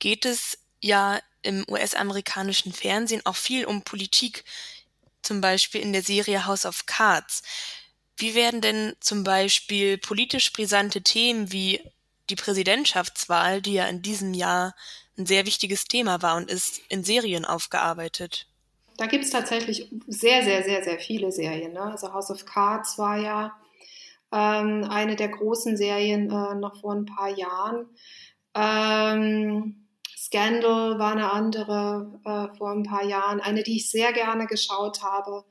geht 0.00 0.26
es 0.26 0.58
ja 0.82 1.18
im 1.40 1.64
US-amerikanischen 1.66 2.70
Fernsehen 2.70 3.24
auch 3.24 3.36
viel 3.36 3.64
um 3.64 3.80
Politik, 3.80 4.44
zum 5.22 5.40
Beispiel 5.40 5.80
in 5.80 5.94
der 5.94 6.02
Serie 6.02 6.44
House 6.44 6.66
of 6.66 6.84
Cards. 6.84 7.42
Wie 8.18 8.34
werden 8.34 8.60
denn 8.60 8.94
zum 9.00 9.24
Beispiel 9.24 9.96
politisch 9.96 10.52
brisante 10.52 11.00
Themen 11.00 11.50
wie 11.50 11.80
die 12.28 12.36
Präsidentschaftswahl, 12.36 13.62
die 13.62 13.72
ja 13.72 13.86
in 13.86 14.02
diesem 14.02 14.34
Jahr 14.34 14.76
ein 15.16 15.24
sehr 15.24 15.46
wichtiges 15.46 15.86
Thema 15.86 16.20
war 16.20 16.36
und 16.36 16.50
ist, 16.50 16.82
in 16.90 17.02
Serien 17.02 17.46
aufgearbeitet? 17.46 18.46
Da 18.98 19.06
gibt 19.06 19.24
es 19.24 19.30
tatsächlich 19.30 19.88
sehr, 20.06 20.44
sehr, 20.44 20.62
sehr, 20.64 20.84
sehr 20.84 21.00
viele 21.00 21.32
Serien. 21.32 21.72
Ne? 21.72 21.80
Also 21.80 22.12
House 22.12 22.30
of 22.30 22.44
Cards 22.44 22.98
war 22.98 23.16
ja 23.16 23.56
ähm, 24.34 24.84
eine 24.90 25.14
der 25.14 25.28
großen 25.28 25.76
Serien 25.76 26.28
äh, 26.28 26.54
noch 26.56 26.80
vor 26.80 26.92
ein 26.92 27.06
paar 27.06 27.30
Jahren. 27.30 27.86
Ähm, 28.54 29.86
Scandal 30.16 30.98
war 30.98 31.12
eine 31.12 31.32
andere 31.32 32.20
äh, 32.24 32.56
vor 32.56 32.72
ein 32.72 32.82
paar 32.82 33.04
Jahren. 33.04 33.40
Eine, 33.40 33.62
die 33.62 33.76
ich 33.76 33.90
sehr 33.90 34.12
gerne 34.12 34.46
geschaut 34.46 35.02
habe, 35.02 35.44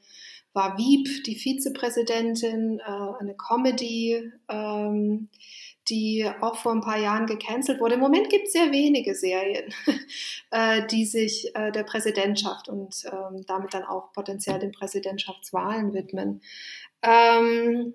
war 0.52 0.78
Wieb, 0.78 1.24
die 1.26 1.36
Vizepräsidentin, 1.36 2.80
äh, 2.80 3.22
eine 3.22 3.36
Comedy, 3.36 4.32
ähm, 4.50 5.30
die 5.90 6.30
auch 6.42 6.58
vor 6.58 6.74
ein 6.74 6.82
paar 6.82 7.00
Jahren 7.00 7.26
gecancelt 7.26 7.80
wurde. 7.80 7.96
Im 7.96 8.02
Moment 8.02 8.30
gibt 8.30 8.48
es 8.48 8.54
sehr 8.54 8.72
wenige 8.72 9.16
Serien, 9.16 9.74
äh, 10.52 10.86
die 10.88 11.06
sich 11.06 11.56
äh, 11.56 11.72
der 11.72 11.84
Präsidentschaft 11.84 12.68
und 12.68 13.04
ähm, 13.06 13.44
damit 13.48 13.74
dann 13.74 13.84
auch 13.84 14.12
potenziell 14.12 14.60
den 14.60 14.72
Präsidentschaftswahlen 14.72 15.94
widmen. 15.94 16.42
Ähm, 17.02 17.94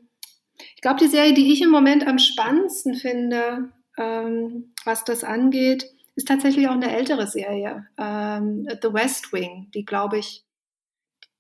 Ich 0.75 0.83
glaube, 0.83 1.01
die 1.01 1.09
Serie, 1.09 1.35
die 1.35 1.53
ich 1.53 1.63
im 1.63 1.71
Moment 1.71 2.07
am 2.07 2.19
spannendsten 2.19 2.95
finde, 2.95 3.71
ähm, 3.97 4.73
was 4.85 5.05
das 5.05 5.25
angeht, 5.25 5.87
ist 6.17 6.29
tatsächlich 6.29 6.69
auch 6.69 6.73
eine 6.73 6.95
ältere 6.95 7.27
Serie, 7.27 7.87
ähm, 7.97 8.69
The 8.83 8.93
West 8.93 9.33
Wing, 9.33 9.71
die, 9.75 9.85
glaube 9.85 10.19
ich, 10.19 10.45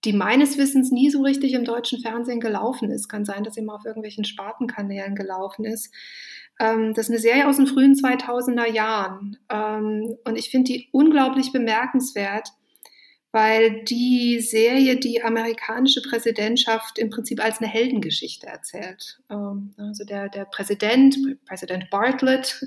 die 0.04 0.12
meines 0.12 0.56
Wissens 0.58 0.92
nie 0.92 1.10
so 1.10 1.22
richtig 1.22 1.54
im 1.54 1.64
deutschen 1.64 2.00
Fernsehen 2.00 2.40
gelaufen 2.40 2.90
ist. 2.90 3.08
Kann 3.08 3.24
sein, 3.24 3.42
dass 3.42 3.54
sie 3.54 3.62
mal 3.62 3.74
auf 3.74 3.84
irgendwelchen 3.84 4.24
Spartenkanälen 4.24 5.16
gelaufen 5.16 5.64
ist. 5.64 5.92
Ähm, 6.60 6.94
das 6.94 7.06
ist 7.06 7.10
eine 7.10 7.20
Serie 7.20 7.48
aus 7.48 7.56
den 7.56 7.66
frühen 7.66 7.94
2000er 7.94 8.70
Jahren. 8.70 9.38
Ähm, 9.50 10.16
und 10.24 10.38
ich 10.38 10.50
finde 10.50 10.72
die 10.72 10.88
unglaublich 10.92 11.52
bemerkenswert, 11.52 12.50
weil 13.30 13.84
die 13.84 14.40
Serie 14.40 14.96
die 14.96 15.22
amerikanische 15.22 16.00
Präsidentschaft 16.00 16.98
im 16.98 17.10
Prinzip 17.10 17.44
als 17.44 17.58
eine 17.58 17.68
Heldengeschichte 17.68 18.46
erzählt. 18.46 19.20
Ähm, 19.30 19.74
also 19.76 20.04
der, 20.04 20.30
der 20.30 20.46
Präsident, 20.46 21.16
Präsident 21.44 21.90
Bartlett 21.90 22.64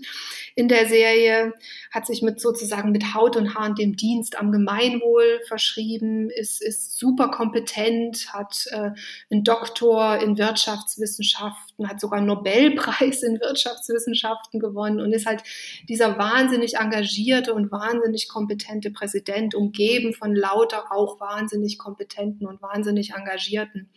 in 0.55 0.67
der 0.67 0.87
Serie 0.87 1.53
hat 1.91 2.05
sich 2.05 2.21
mit 2.21 2.39
sozusagen 2.39 2.91
mit 2.91 3.15
Haut 3.15 3.37
und 3.37 3.55
Haaren 3.55 3.73
dem 3.73 3.95
Dienst 3.95 4.37
am 4.37 4.51
Gemeinwohl 4.51 5.41
verschrieben, 5.47 6.29
ist, 6.29 6.61
ist 6.61 6.99
super 6.99 7.29
kompetent, 7.29 8.31
hat 8.31 8.65
äh, 8.69 8.91
einen 9.31 9.43
Doktor 9.43 10.17
in 10.17 10.37
Wirtschaftswissenschaften, 10.37 11.89
hat 11.89 11.99
sogar 11.99 12.19
einen 12.19 12.27
Nobelpreis 12.27 13.23
in 13.23 13.39
Wirtschaftswissenschaften 13.39 14.59
gewonnen 14.59 15.01
und 15.01 15.11
ist 15.11 15.25
halt 15.25 15.43
dieser 15.89 16.19
wahnsinnig 16.19 16.75
engagierte 16.75 17.55
und 17.55 17.71
wahnsinnig 17.71 18.29
kompetente 18.29 18.91
Präsident, 18.91 19.55
umgeben 19.55 20.13
von 20.13 20.35
lauter 20.51 20.91
auch 20.91 21.19
wahnsinnig 21.19 21.77
kompetenten 21.77 22.47
und 22.47 22.61
wahnsinnig 22.61 23.13
engagierten 23.13 23.89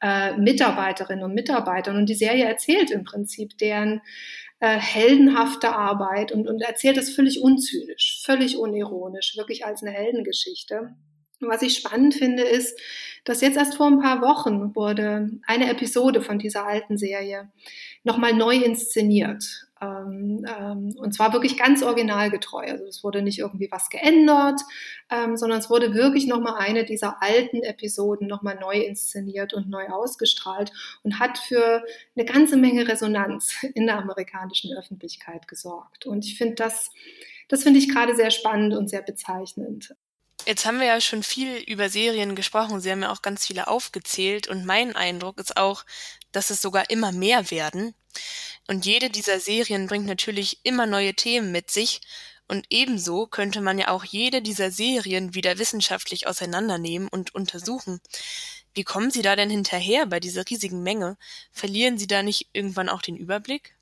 äh, 0.00 0.36
Mitarbeiterinnen 0.36 1.24
und 1.24 1.34
Mitarbeitern. 1.34 1.96
Und 1.96 2.08
die 2.08 2.14
Serie 2.14 2.46
erzählt 2.46 2.90
im 2.90 3.04
Prinzip 3.04 3.56
deren 3.58 4.02
äh, 4.60 4.76
heldenhafte 4.76 5.74
Arbeit 5.74 6.32
und, 6.32 6.48
und 6.48 6.60
erzählt 6.60 6.96
es 6.96 7.14
völlig 7.14 7.40
unzynisch, 7.42 8.22
völlig 8.24 8.58
unironisch, 8.58 9.36
wirklich 9.36 9.64
als 9.64 9.82
eine 9.82 9.92
Heldengeschichte. 9.92 10.94
Was 11.40 11.62
ich 11.62 11.76
spannend 11.76 12.14
finde, 12.14 12.44
ist, 12.44 12.78
dass 13.24 13.40
jetzt 13.40 13.56
erst 13.56 13.74
vor 13.74 13.86
ein 13.86 14.00
paar 14.00 14.20
Wochen 14.20 14.74
wurde 14.76 15.30
eine 15.46 15.70
Episode 15.70 16.20
von 16.20 16.38
dieser 16.38 16.66
alten 16.66 16.96
Serie 16.96 17.50
nochmal 18.04 18.32
neu 18.32 18.56
inszeniert. 18.56 19.66
Ähm, 19.82 20.46
ähm, 20.46 20.94
und 20.96 21.12
zwar 21.12 21.32
wirklich 21.32 21.56
ganz 21.56 21.82
originalgetreu. 21.82 22.64
Also 22.70 22.84
es 22.84 23.02
wurde 23.02 23.20
nicht 23.20 23.40
irgendwie 23.40 23.68
was 23.70 23.90
geändert, 23.90 24.60
ähm, 25.10 25.36
sondern 25.36 25.58
es 25.58 25.68
wurde 25.68 25.92
wirklich 25.92 26.26
nochmal 26.26 26.54
eine 26.58 26.84
dieser 26.84 27.20
alten 27.20 27.62
Episoden 27.64 28.28
nochmal 28.28 28.58
neu 28.60 28.76
inszeniert 28.76 29.54
und 29.54 29.68
neu 29.68 29.88
ausgestrahlt 29.88 30.72
und 31.02 31.18
hat 31.18 31.38
für 31.38 31.82
eine 32.14 32.24
ganze 32.24 32.56
Menge 32.56 32.86
Resonanz 32.86 33.56
in 33.74 33.86
der 33.86 33.98
amerikanischen 33.98 34.76
Öffentlichkeit 34.76 35.48
gesorgt. 35.48 36.06
Und 36.06 36.24
ich 36.24 36.38
finde 36.38 36.54
das, 36.54 36.90
das 37.48 37.64
finde 37.64 37.80
ich 37.80 37.88
gerade 37.88 38.14
sehr 38.14 38.30
spannend 38.30 38.74
und 38.74 38.88
sehr 38.88 39.02
bezeichnend. 39.02 39.96
Jetzt 40.46 40.66
haben 40.66 40.80
wir 40.80 40.86
ja 40.86 41.00
schon 41.00 41.22
viel 41.22 41.56
über 41.68 41.88
Serien 41.88 42.34
gesprochen. 42.34 42.80
Sie 42.80 42.90
haben 42.90 43.02
ja 43.02 43.12
auch 43.12 43.22
ganz 43.22 43.46
viele 43.46 43.68
aufgezählt. 43.68 44.48
Und 44.48 44.64
mein 44.64 44.96
Eindruck 44.96 45.38
ist 45.38 45.56
auch, 45.56 45.84
dass 46.32 46.50
es 46.50 46.60
sogar 46.60 46.90
immer 46.90 47.12
mehr 47.12 47.50
werden. 47.50 47.94
Und 48.68 48.86
jede 48.86 49.10
dieser 49.10 49.40
Serien 49.40 49.86
bringt 49.86 50.06
natürlich 50.06 50.60
immer 50.62 50.86
neue 50.86 51.14
Themen 51.14 51.52
mit 51.52 51.70
sich. 51.70 52.00
Und 52.48 52.66
ebenso 52.70 53.26
könnte 53.26 53.60
man 53.60 53.78
ja 53.78 53.88
auch 53.88 54.04
jede 54.04 54.42
dieser 54.42 54.70
Serien 54.70 55.34
wieder 55.34 55.58
wissenschaftlich 55.58 56.26
auseinandernehmen 56.26 57.08
und 57.08 57.34
untersuchen. 57.34 58.00
Wie 58.74 58.84
kommen 58.84 59.10
Sie 59.10 59.22
da 59.22 59.36
denn 59.36 59.50
hinterher 59.50 60.06
bei 60.06 60.20
dieser 60.20 60.48
riesigen 60.48 60.82
Menge? 60.82 61.16
Verlieren 61.50 61.98
Sie 61.98 62.06
da 62.06 62.22
nicht 62.22 62.48
irgendwann 62.52 62.88
auch 62.88 63.02
den 63.02 63.16
Überblick? 63.16 63.74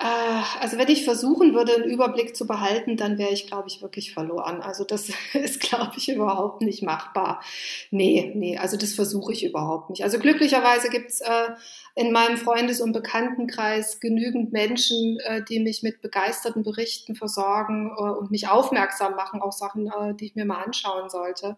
Äh, 0.00 0.42
also 0.60 0.78
wenn 0.78 0.88
ich 0.88 1.04
versuchen 1.04 1.54
würde, 1.54 1.74
einen 1.74 1.90
Überblick 1.90 2.36
zu 2.36 2.46
behalten, 2.46 2.96
dann 2.96 3.18
wäre 3.18 3.32
ich, 3.32 3.48
glaube 3.48 3.68
ich, 3.68 3.82
wirklich 3.82 4.14
verloren. 4.14 4.62
Also 4.62 4.84
das 4.84 5.10
ist, 5.32 5.60
glaube 5.60 5.92
ich, 5.96 6.08
überhaupt 6.08 6.62
nicht 6.62 6.82
machbar. 6.82 7.42
Nee, 7.90 8.32
nee, 8.34 8.56
also 8.56 8.76
das 8.76 8.94
versuche 8.94 9.32
ich 9.32 9.44
überhaupt 9.44 9.90
nicht. 9.90 10.04
Also 10.04 10.20
glücklicherweise 10.20 10.88
gibt's 10.88 11.20
äh, 11.20 11.48
in 11.96 12.12
meinem 12.12 12.36
Freundes- 12.36 12.80
und 12.80 12.92
Bekanntenkreis 12.92 13.98
genügend 13.98 14.52
Menschen, 14.52 15.18
äh, 15.24 15.42
die 15.42 15.58
mich 15.58 15.82
mit 15.82 16.00
begeisterten 16.00 16.62
Berichten 16.62 17.16
versorgen 17.16 17.90
äh, 17.98 18.02
und 18.02 18.30
mich 18.30 18.48
aufmerksam 18.48 19.16
machen 19.16 19.42
auf 19.42 19.54
Sachen, 19.54 19.88
äh, 19.88 20.14
die 20.14 20.26
ich 20.26 20.36
mir 20.36 20.44
mal 20.44 20.62
anschauen 20.62 21.10
sollte. 21.10 21.56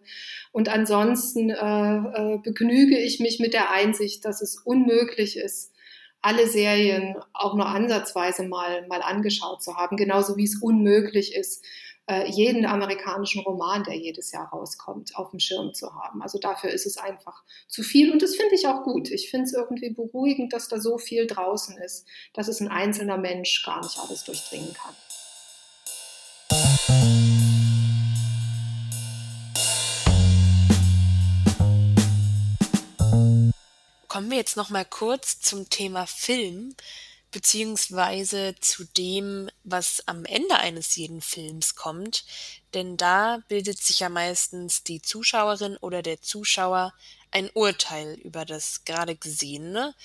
Und 0.51 0.67
ansonsten 0.67 1.51
äh, 1.51 2.39
begnüge 2.43 2.97
ich 2.97 3.19
mich 3.19 3.39
mit 3.39 3.53
der 3.53 3.69
Einsicht, 3.69 4.25
dass 4.25 4.41
es 4.41 4.57
unmöglich 4.65 5.37
ist, 5.37 5.71
alle 6.21 6.47
Serien 6.47 7.15
auch 7.33 7.55
nur 7.55 7.65
ansatzweise 7.65 8.47
mal, 8.47 8.87
mal 8.87 9.01
angeschaut 9.01 9.63
zu 9.63 9.75
haben, 9.75 9.97
genauso 9.97 10.37
wie 10.37 10.43
es 10.45 10.61
unmöglich 10.61 11.35
ist, 11.35 11.65
äh, 12.07 12.29
jeden 12.29 12.65
amerikanischen 12.65 13.41
Roman, 13.41 13.83
der 13.83 13.95
jedes 13.95 14.31
Jahr 14.31 14.49
rauskommt, 14.49 15.15
auf 15.15 15.31
dem 15.31 15.39
Schirm 15.39 15.73
zu 15.73 15.93
haben. 15.93 16.21
Also 16.21 16.39
dafür 16.39 16.71
ist 16.71 16.85
es 16.85 16.97
einfach 16.97 17.43
zu 17.67 17.83
viel 17.83 18.11
und 18.11 18.21
das 18.21 18.35
finde 18.35 18.55
ich 18.55 18.67
auch 18.67 18.83
gut. 18.83 19.09
Ich 19.09 19.29
finde 19.29 19.45
es 19.45 19.53
irgendwie 19.53 19.91
beruhigend, 19.91 20.53
dass 20.53 20.67
da 20.67 20.79
so 20.79 20.97
viel 20.97 21.27
draußen 21.27 21.77
ist, 21.77 22.07
dass 22.33 22.47
es 22.47 22.59
ein 22.59 22.67
einzelner 22.67 23.17
Mensch 23.17 23.63
gar 23.65 23.81
nicht 23.81 23.97
alles 23.99 24.23
durchdringen 24.23 24.73
kann. 24.73 24.95
Kommen 34.11 34.29
wir 34.29 34.39
jetzt 34.39 34.57
noch 34.57 34.69
mal 34.69 34.83
kurz 34.83 35.39
zum 35.39 35.69
Thema 35.69 36.05
Film 36.05 36.75
beziehungsweise 37.31 38.55
zu 38.59 38.83
dem, 38.83 39.49
was 39.63 40.05
am 40.05 40.25
Ende 40.25 40.55
eines 40.57 40.97
jeden 40.97 41.21
Films 41.21 41.75
kommt, 41.75 42.25
denn 42.73 42.97
da 42.97 43.41
bildet 43.47 43.81
sich 43.81 44.01
ja 44.01 44.09
meistens 44.09 44.83
die 44.83 45.01
Zuschauerin 45.01 45.77
oder 45.77 46.01
der 46.01 46.21
Zuschauer 46.21 46.93
ein 47.31 47.49
Urteil 47.53 48.15
über 48.15 48.43
das 48.43 48.83
gerade 48.83 49.15
Gesehene. 49.15 49.95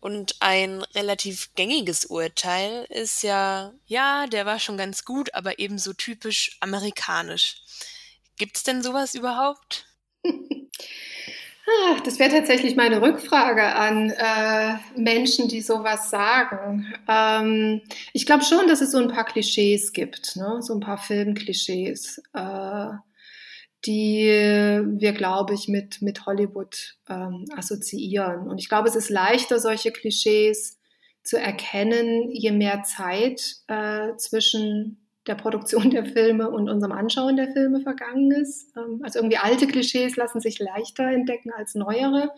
Und 0.00 0.34
ein 0.40 0.82
relativ 0.92 1.54
gängiges 1.54 2.06
Urteil 2.06 2.86
ist 2.88 3.22
ja, 3.22 3.72
ja, 3.86 4.26
der 4.26 4.46
war 4.46 4.58
schon 4.58 4.76
ganz 4.76 5.04
gut, 5.04 5.32
aber 5.32 5.60
ebenso 5.60 5.92
typisch 5.92 6.56
amerikanisch. 6.58 7.62
Gibt's 8.36 8.64
denn 8.64 8.82
sowas 8.82 9.14
überhaupt? 9.14 9.86
Ah, 11.66 11.96
das 12.04 12.18
wäre 12.18 12.30
tatsächlich 12.30 12.76
meine 12.76 13.00
Rückfrage 13.00 13.64
an 13.64 14.10
äh, 14.10 14.74
Menschen, 15.00 15.48
die 15.48 15.62
sowas 15.62 16.10
sagen. 16.10 16.92
Ähm, 17.08 17.80
ich 18.12 18.26
glaube 18.26 18.44
schon, 18.44 18.68
dass 18.68 18.82
es 18.82 18.90
so 18.90 18.98
ein 18.98 19.08
paar 19.08 19.24
Klischees 19.24 19.92
gibt, 19.92 20.36
ne? 20.36 20.58
so 20.60 20.74
ein 20.74 20.80
paar 20.80 20.98
Filmklischees, 20.98 22.22
äh, 22.34 22.88
die 23.86 24.26
wir, 24.26 25.12
glaube 25.12 25.54
ich, 25.54 25.68
mit, 25.68 26.02
mit 26.02 26.26
Hollywood 26.26 26.96
ähm, 27.08 27.46
assoziieren. 27.56 28.46
Und 28.48 28.58
ich 28.58 28.68
glaube, 28.68 28.88
es 28.88 28.96
ist 28.96 29.08
leichter, 29.08 29.58
solche 29.58 29.90
Klischees 29.90 30.78
zu 31.22 31.38
erkennen, 31.38 32.30
je 32.30 32.52
mehr 32.52 32.82
Zeit 32.82 33.56
äh, 33.68 34.14
zwischen 34.16 35.03
der 35.26 35.34
Produktion 35.34 35.90
der 35.90 36.04
Filme 36.04 36.50
und 36.50 36.68
unserem 36.68 36.92
Anschauen 36.92 37.36
der 37.36 37.52
Filme 37.52 37.80
vergangen 37.80 38.30
ist. 38.30 38.76
Ähm, 38.76 39.00
also 39.02 39.18
irgendwie 39.18 39.38
alte 39.38 39.66
Klischees 39.66 40.16
lassen 40.16 40.40
sich 40.40 40.58
leichter 40.58 41.04
entdecken 41.04 41.50
als 41.52 41.74
neuere. 41.74 42.30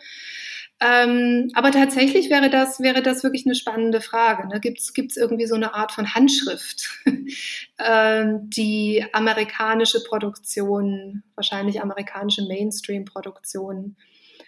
Ähm, 0.79 1.51
aber 1.55 1.70
tatsächlich 1.70 2.29
wäre 2.29 2.51
das, 2.51 2.81
wäre 2.81 3.03
das 3.03 3.22
wirklich 3.22 3.46
eine 3.46 3.55
spannende 3.55 4.03
Frage. 4.03 4.46
Ne? 4.46 4.61
Gibt 4.61 4.79
es 4.79 5.16
irgendwie 5.16 5.46
so 5.46 5.55
eine 5.55 5.75
Art 5.75 5.92
von 5.92 6.14
Handschrift, 6.14 6.90
ähm, 7.79 8.51
die 8.51 9.05
amerikanische 9.12 10.05
Produktion, 10.05 11.22
wahrscheinlich 11.35 11.81
amerikanische 11.81 12.42
Mainstream-Produktion 12.42 13.96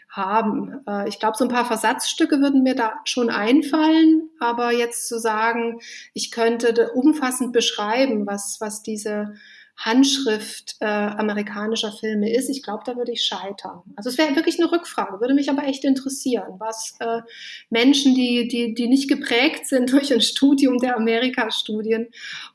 haben. 0.09 0.81
Äh, 0.87 1.09
ich 1.09 1.19
glaube, 1.19 1.37
so 1.37 1.45
ein 1.45 1.51
paar 1.51 1.67
Versatzstücke 1.67 2.41
würden 2.41 2.63
mir 2.63 2.75
da 2.75 2.95
schon 3.05 3.31
einfallen, 3.31 4.31
aber 4.41 4.73
jetzt 4.73 5.09
zu 5.09 5.19
sagen, 5.19 5.81
ich 6.15 6.31
könnte 6.31 6.93
umfassend 6.93 7.53
beschreiben, 7.53 8.27
was, 8.27 8.57
was 8.61 8.83
diese 8.83 9.35
Handschrift 9.79 10.75
äh, 10.81 10.87
amerikanischer 10.87 11.93
Filme 11.93 12.35
ist, 12.35 12.49
ich 12.49 12.65
glaube, 12.65 12.83
da 12.85 12.97
würde 12.97 13.13
ich 13.13 13.23
scheitern. 13.23 13.83
Also 13.95 14.11
es 14.11 14.19
wäre 14.19 14.35
wirklich 14.35 14.59
eine 14.59 14.73
Rückfrage, 14.73 15.21
würde 15.21 15.35
mich 15.35 15.51
aber 15.51 15.65
echt 15.69 15.85
interessieren, 15.85 16.57
was 16.59 16.97
äh, 16.99 17.21
Menschen, 17.71 18.17
die, 18.17 18.49
die, 18.49 18.75
die 18.75 18.89
nicht 18.89 19.09
geprägt 19.09 19.67
sind 19.67 19.93
durch 19.93 20.13
ein 20.13 20.21
Studium 20.21 20.79
der 20.79 20.97
Amerika-Studien, 20.97 22.09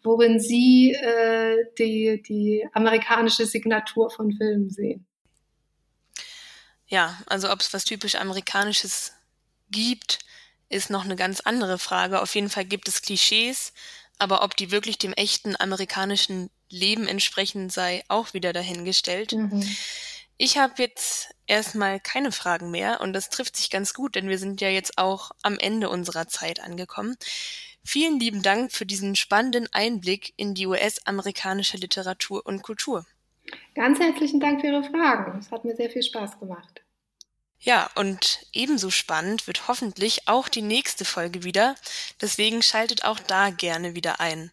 worin 0.04 0.42
sie 0.42 0.92
äh, 0.92 1.64
die, 1.80 2.22
die 2.22 2.68
amerikanische 2.74 3.46
Signatur 3.46 4.10
von 4.10 4.34
Filmen 4.34 4.70
sehen. 4.70 5.06
Ja, 6.94 7.18
also 7.26 7.52
ob 7.52 7.60
es 7.60 7.74
was 7.74 7.86
typisch 7.86 8.14
Amerikanisches 8.14 9.14
gibt, 9.72 10.20
ist 10.70 10.92
noch 10.92 11.06
eine 11.06 11.16
ganz 11.16 11.40
andere 11.40 11.80
Frage. 11.80 12.22
Auf 12.22 12.36
jeden 12.36 12.52
Fall 12.52 12.66
gibt 12.66 12.88
es 12.88 13.02
Klischees, 13.02 13.74
aber 14.20 14.44
ob 14.44 14.56
die 14.56 14.70
wirklich 14.70 15.00
dem 15.00 15.12
echten 15.14 15.56
amerikanischen 15.60 16.52
Leben 16.70 17.08
entsprechen, 17.08 17.72
sei 17.72 18.04
auch 18.10 18.36
wieder 18.36 18.54
dahingestellt. 18.54 19.32
Mhm. 19.32 19.68
Ich 20.38 20.60
habe 20.60 20.76
jetzt 20.78 21.34
erstmal 21.48 22.00
keine 22.00 22.32
Fragen 22.32 22.70
mehr 22.70 23.02
und 23.02 23.14
das 23.14 23.32
trifft 23.32 23.58
sich 23.58 23.72
ganz 23.72 23.96
gut, 23.96 24.14
denn 24.14 24.30
wir 24.30 24.38
sind 24.38 24.62
ja 24.62 24.70
jetzt 24.70 25.00
auch 25.00 25.32
am 25.42 25.58
Ende 25.58 25.90
unserer 25.90 26.28
Zeit 26.28 26.60
angekommen. 26.60 27.18
Vielen 27.84 28.20
lieben 28.20 28.44
Dank 28.44 28.72
für 28.72 28.86
diesen 28.86 29.16
spannenden 29.16 29.68
Einblick 29.74 30.36
in 30.38 30.54
die 30.54 30.68
US-amerikanische 30.68 31.78
Literatur 31.78 32.46
und 32.46 32.62
Kultur. 32.62 33.04
Ganz 33.74 34.00
herzlichen 34.00 34.40
Dank 34.40 34.62
für 34.62 34.68
Ihre 34.68 34.84
Fragen. 34.84 35.40
Es 35.40 35.50
hat 35.50 35.66
mir 35.66 35.76
sehr 35.76 35.90
viel 35.90 36.04
Spaß 36.04 36.40
gemacht. 36.40 36.83
Ja, 37.64 37.90
und 37.96 38.40
ebenso 38.52 38.90
spannend 38.92 39.48
wird 39.48 39.70
hoffentlich 39.70 40.28
auch 40.28 40.50
die 40.50 40.62
nächste 40.62 41.06
Folge 41.06 41.44
wieder. 41.44 41.76
Deswegen 42.20 42.62
schaltet 42.62 43.06
auch 43.06 43.20
da 43.20 43.52
gerne 43.52 43.96
wieder 43.96 44.20
ein. 44.20 44.52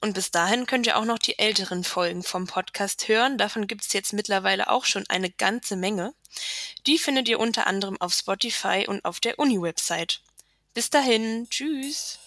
Und 0.00 0.14
bis 0.14 0.32
dahin 0.32 0.66
könnt 0.66 0.86
ihr 0.86 0.96
auch 0.96 1.04
noch 1.04 1.18
die 1.18 1.38
älteren 1.38 1.84
Folgen 1.84 2.24
vom 2.24 2.48
Podcast 2.48 3.06
hören. 3.06 3.38
Davon 3.38 3.68
gibt 3.68 3.84
es 3.84 3.92
jetzt 3.92 4.12
mittlerweile 4.12 4.68
auch 4.68 4.84
schon 4.84 5.04
eine 5.08 5.30
ganze 5.30 5.76
Menge. 5.76 6.12
Die 6.86 6.98
findet 6.98 7.28
ihr 7.28 7.38
unter 7.38 7.68
anderem 7.68 8.00
auf 8.00 8.14
Spotify 8.14 8.84
und 8.88 9.04
auf 9.04 9.20
der 9.20 9.38
Uni-Website. 9.38 10.20
Bis 10.74 10.90
dahin, 10.90 11.46
tschüss. 11.50 12.18